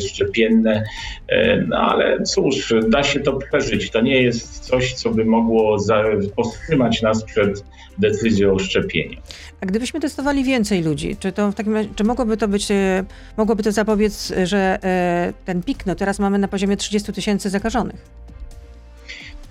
szczepienne, 0.00 0.84
E, 1.32 1.56
no 1.56 1.76
ale 1.76 2.22
cóż, 2.22 2.74
da 2.88 3.02
się 3.02 3.20
to 3.20 3.32
przeżyć. 3.32 3.90
To 3.90 4.00
nie 4.00 4.22
jest 4.22 4.58
coś, 4.58 4.94
co 4.94 5.10
by 5.10 5.24
mogło 5.24 5.78
za, 5.78 6.04
powstrzymać 6.36 7.02
nas 7.02 7.24
przed 7.24 7.64
decyzją 7.98 8.52
o 8.52 8.58
szczepieniu. 8.58 9.20
A 9.60 9.66
gdybyśmy 9.66 10.00
testowali 10.00 10.44
więcej 10.44 10.82
ludzi, 10.82 11.16
czy 11.20 11.32
to 11.32 11.50
w 11.50 11.54
takim 11.54 11.74
czy 11.94 12.04
mogłoby 12.04 12.36
to 12.36 12.48
być, 12.48 12.70
e, 12.70 13.04
mogłoby 13.36 13.62
to 13.62 13.72
zapobiec, 13.72 14.32
że 14.44 14.78
e, 14.84 15.32
ten 15.44 15.62
pik, 15.62 15.86
no 15.86 15.94
teraz 15.94 16.18
mamy 16.18 16.38
na 16.38 16.48
poziomie 16.48 16.76
30 16.76 17.12
tysięcy 17.12 17.50
zakażonych? 17.50 18.22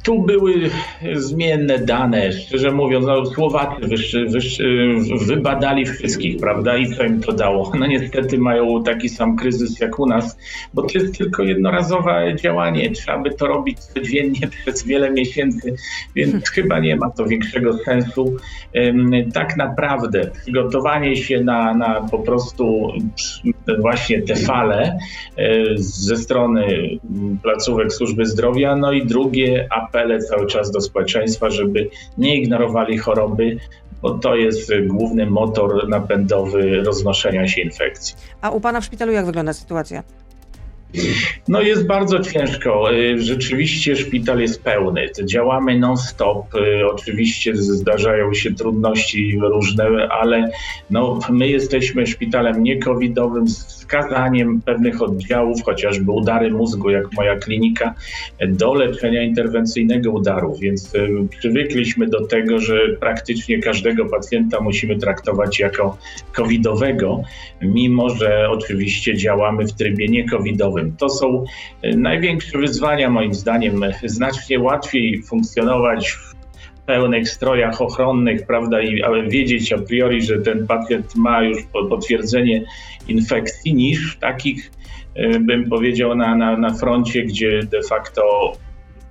Tu 0.03 0.21
były 0.21 0.69
zmienne 1.13 1.79
dane, 1.79 2.31
szczerze 2.31 2.71
mówiąc, 2.71 3.05
no, 3.05 3.25
Słowacy 3.25 3.87
wyższy, 3.87 4.25
wyższy, 4.25 4.95
wybadali 5.27 5.85
wszystkich, 5.85 6.37
prawda? 6.39 6.77
I 6.77 6.95
co 6.95 7.03
im 7.03 7.21
to 7.21 7.33
dało? 7.33 7.71
No 7.79 7.87
niestety 7.87 8.37
mają 8.37 8.83
taki 8.83 9.09
sam 9.09 9.35
kryzys 9.35 9.79
jak 9.79 9.99
u 9.99 10.05
nas, 10.05 10.37
bo 10.73 10.81
to 10.81 10.99
jest 10.99 11.17
tylko 11.17 11.43
jednorazowe 11.43 12.35
działanie. 12.35 12.91
Trzeba 12.91 13.19
by 13.19 13.29
to 13.29 13.47
robić 13.47 13.79
codziennie 13.79 14.47
przez 14.61 14.83
wiele 14.83 15.11
miesięcy, 15.11 15.75
więc 16.15 16.49
chyba 16.49 16.79
nie 16.79 16.95
ma 16.95 17.09
to 17.09 17.25
większego 17.25 17.77
sensu. 17.77 18.37
Tak 19.33 19.57
naprawdę 19.57 20.31
przygotowanie 20.41 21.15
się 21.15 21.43
na, 21.43 21.73
na 21.73 22.01
po 22.11 22.19
prostu 22.19 22.91
właśnie 23.79 24.21
te 24.21 24.35
fale 24.35 24.97
e, 25.37 25.63
ze 25.75 26.15
strony 26.15 26.89
placówek 27.43 27.93
służby 27.93 28.25
zdrowia, 28.25 28.75
no 28.75 28.91
i 28.91 29.05
drugie 29.05 29.67
apele 29.91 30.19
cały 30.19 30.47
czas 30.47 30.71
do 30.71 30.81
społeczeństwa, 30.81 31.49
żeby 31.49 31.89
nie 32.17 32.35
ignorowali 32.35 32.97
choroby, 32.97 33.57
bo 34.01 34.19
to 34.19 34.35
jest 34.35 34.71
główny 34.87 35.25
motor 35.25 35.89
napędowy 35.89 36.83
roznoszenia 36.85 37.47
się 37.47 37.61
infekcji. 37.61 38.15
A 38.41 38.49
u 38.49 38.61
pana 38.61 38.81
w 38.81 38.85
szpitalu 38.85 39.11
jak 39.11 39.25
wygląda 39.25 39.53
sytuacja? 39.53 40.03
No 41.47 41.61
jest 41.61 41.87
bardzo 41.87 42.19
ciężko. 42.19 42.93
Y, 42.93 43.21
Rzeczywiście 43.21 43.95
szpital 43.95 44.39
jest 44.39 44.63
pełny. 44.63 45.09
Działamy 45.25 45.79
non-stop. 45.79 46.55
Y, 46.55 46.87
Oczywiście 46.87 47.55
zdarzają 47.55 48.33
się 48.33 48.53
trudności 48.55 49.39
różne, 49.41 50.07
ale 50.09 50.51
no, 50.89 51.19
my 51.29 51.47
jesteśmy 51.47 52.07
szpitalem 52.07 52.63
niekowidowym 52.63 53.47
z 53.47 53.81
wskazaniem 53.91 54.61
pewnych 54.61 55.01
oddziałów, 55.01 55.63
chociażby 55.63 56.11
udary 56.11 56.51
mózgu, 56.51 56.89
jak 56.89 57.13
moja 57.13 57.35
klinika, 57.35 57.93
do 58.47 58.73
leczenia 58.73 59.23
interwencyjnego 59.23 60.11
udarów. 60.11 60.59
Więc 60.59 60.95
y, 60.95 61.09
przywykliśmy 61.39 62.07
do 62.07 62.27
tego, 62.27 62.59
że 62.59 62.79
praktycznie 62.99 63.59
każdego 63.59 64.05
pacjenta 64.05 64.61
musimy 64.61 64.97
traktować 64.97 65.59
jako 65.59 65.97
covidowego, 66.35 67.21
mimo 67.61 68.09
że 68.09 68.49
oczywiście 68.49 69.17
działamy 69.17 69.67
w 69.67 69.73
trybie 69.73 70.07
niekowidowym. 70.07 70.80
To 70.97 71.09
są 71.09 71.43
y, 71.85 71.97
największe 71.97 72.57
wyzwania 72.57 73.09
moim 73.09 73.33
zdaniem. 73.33 73.81
Znacznie 74.03 74.59
łatwiej 74.59 75.23
funkcjonować 75.23 76.11
w 76.11 76.35
pełnych 76.85 77.29
strojach 77.29 77.81
ochronnych, 77.81 78.47
prawda, 78.47 78.81
i 78.81 79.01
wiedzieć 79.29 79.73
a 79.73 79.77
priori, 79.77 80.21
że 80.21 80.39
ten 80.39 80.67
pacjent 80.67 81.15
ma 81.15 81.43
już 81.43 81.63
po- 81.63 81.85
potwierdzenie 81.85 82.65
infekcji, 83.07 83.73
niż 83.73 84.15
w 84.15 84.19
takich, 84.19 84.71
y, 85.17 85.39
bym 85.39 85.69
powiedział, 85.69 86.15
na, 86.15 86.35
na, 86.35 86.57
na 86.57 86.73
froncie, 86.73 87.23
gdzie 87.23 87.59
de 87.63 87.81
facto 87.81 88.53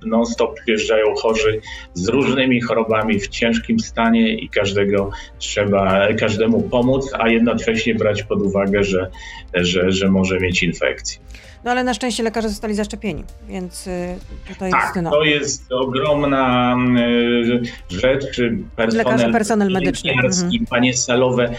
non-stop 0.05 0.55
przyjeżdżają 0.55 1.15
chorzy 1.15 1.61
z 1.93 2.07
różnymi 2.07 2.61
chorobami 2.61 3.19
w 3.19 3.27
ciężkim 3.27 3.79
stanie 3.79 4.33
i 4.33 4.49
każdego 4.49 5.09
trzeba, 5.39 6.13
każdemu 6.13 6.61
pomóc, 6.61 7.11
a 7.19 7.29
jednocześnie 7.29 7.95
brać 7.95 8.23
pod 8.23 8.41
uwagę, 8.41 8.83
że, 8.83 9.09
że, 9.53 9.91
że 9.91 10.09
może 10.09 10.39
mieć 10.39 10.63
infekcję. 10.63 11.21
No 11.63 11.71
ale 11.71 11.83
na 11.83 11.93
szczęście 11.93 12.23
lekarze 12.23 12.49
zostali 12.49 12.75
zaszczepieni, 12.75 13.23
więc 13.47 13.87
y, 13.87 14.15
tutaj 14.47 14.71
Tak, 14.71 14.81
jest 14.83 14.95
no. 15.03 15.11
to 15.11 15.23
jest 15.23 15.71
ogromna 15.71 16.75
y, 16.99 17.61
rzecz. 17.89 18.41
Personel, 18.75 19.05
Lekarze, 19.05 19.31
personel 19.31 19.71
medyczny. 19.71 20.09
pielęgniarski, 20.09 20.65
Panie 20.69 20.93
salowe, 20.93 21.49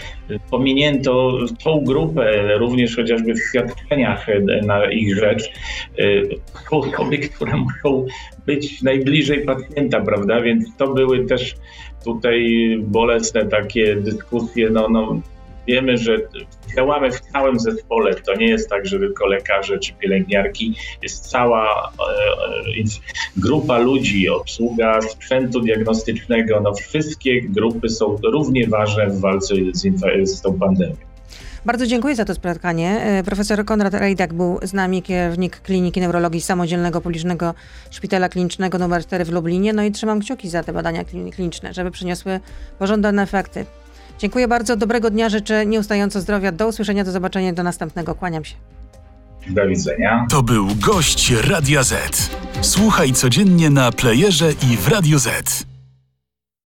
pominięto 0.51 1.37
tą 1.63 1.83
grupę 1.83 2.57
również 2.57 2.95
chociażby 2.95 3.33
w 3.33 3.39
świadczeniach 3.49 4.29
y, 4.29 4.45
na 4.65 4.91
ich 4.91 5.15
rzecz. 5.19 5.51
Są 6.69 6.77
osoby, 6.77 7.17
które 7.17 7.57
muszą 7.57 8.05
być 8.45 8.81
najbliżej 8.81 9.45
pacjenta, 9.45 10.01
prawda? 10.01 10.41
Więc 10.41 10.65
to 10.77 10.93
były 10.93 11.25
też 11.25 11.55
tutaj 12.03 12.77
bolesne 12.81 13.45
takie 13.45 13.95
dyskusje. 13.95 14.69
No, 14.69 14.89
no, 14.89 15.21
wiemy, 15.67 15.97
że 15.97 16.17
działamy 16.75 17.11
w 17.11 17.19
całym 17.19 17.59
zespole. 17.59 18.15
To 18.15 18.35
nie 18.35 18.47
jest 18.47 18.69
tak, 18.69 18.85
że 18.85 18.99
tylko 18.99 19.27
lekarze 19.27 19.79
czy 19.79 19.93
pielęgniarki. 19.93 20.75
Jest 21.01 21.29
cała 21.29 21.91
e, 21.99 22.81
e, 22.81 22.83
grupa 23.37 23.77
ludzi, 23.77 24.29
obsługa 24.29 25.01
sprzętu 25.01 25.59
diagnostycznego. 25.59 26.61
No, 26.61 26.73
wszystkie 26.73 27.41
grupy 27.41 27.89
są 27.89 28.17
równie 28.23 28.67
ważne 28.67 29.07
w 29.07 29.19
walce 29.19 29.55
z, 29.73 29.81
z 30.29 30.41
tą 30.41 30.59
pandemią. 30.59 30.95
Bardzo 31.65 31.87
dziękuję 31.87 32.15
za 32.15 32.25
to 32.25 32.33
spotkanie. 32.33 33.01
E, 33.01 33.23
Profesor 33.23 33.65
Konrad 33.65 33.93
Rejdak 33.93 34.33
był 34.33 34.59
z 34.63 34.73
nami, 34.73 35.01
kierownik 35.01 35.61
Kliniki 35.61 36.01
Neurologii 36.01 36.41
Samodzielnego 36.41 37.01
Publicznego 37.01 37.53
Szpitala 37.91 38.29
Klinicznego 38.29 38.77
nr 38.77 39.05
4 39.05 39.25
w 39.25 39.31
Lublinie. 39.31 39.73
No 39.73 39.83
i 39.83 39.91
trzymam 39.91 40.19
kciuki 40.19 40.49
za 40.49 40.63
te 40.63 40.73
badania 40.73 41.03
klin- 41.03 41.31
kliniczne, 41.31 41.73
żeby 41.73 41.91
przyniosły 41.91 42.39
pożądane 42.79 43.21
efekty. 43.21 43.65
Dziękuję 44.23 44.47
bardzo, 44.47 44.75
dobrego 44.75 45.09
dnia, 45.09 45.29
życzę 45.29 45.65
nieustająco 45.65 46.21
zdrowia. 46.21 46.51
Do 46.51 46.67
usłyszenia, 46.67 47.03
do 47.03 47.11
zobaczenia, 47.11 47.53
do 47.53 47.63
następnego. 47.63 48.15
Kłaniam 48.15 48.45
się. 48.45 48.55
Do 49.49 49.67
widzenia. 49.67 50.25
To 50.29 50.43
był 50.43 50.67
gość 50.75 51.31
Radia 51.31 51.83
Z. 51.83 52.29
Słuchaj 52.61 53.13
codziennie 53.13 53.69
na 53.69 53.91
playerze 53.91 54.51
i 54.51 54.77
w 54.77 54.87
Radio 54.87 55.19
Z. 55.19 55.65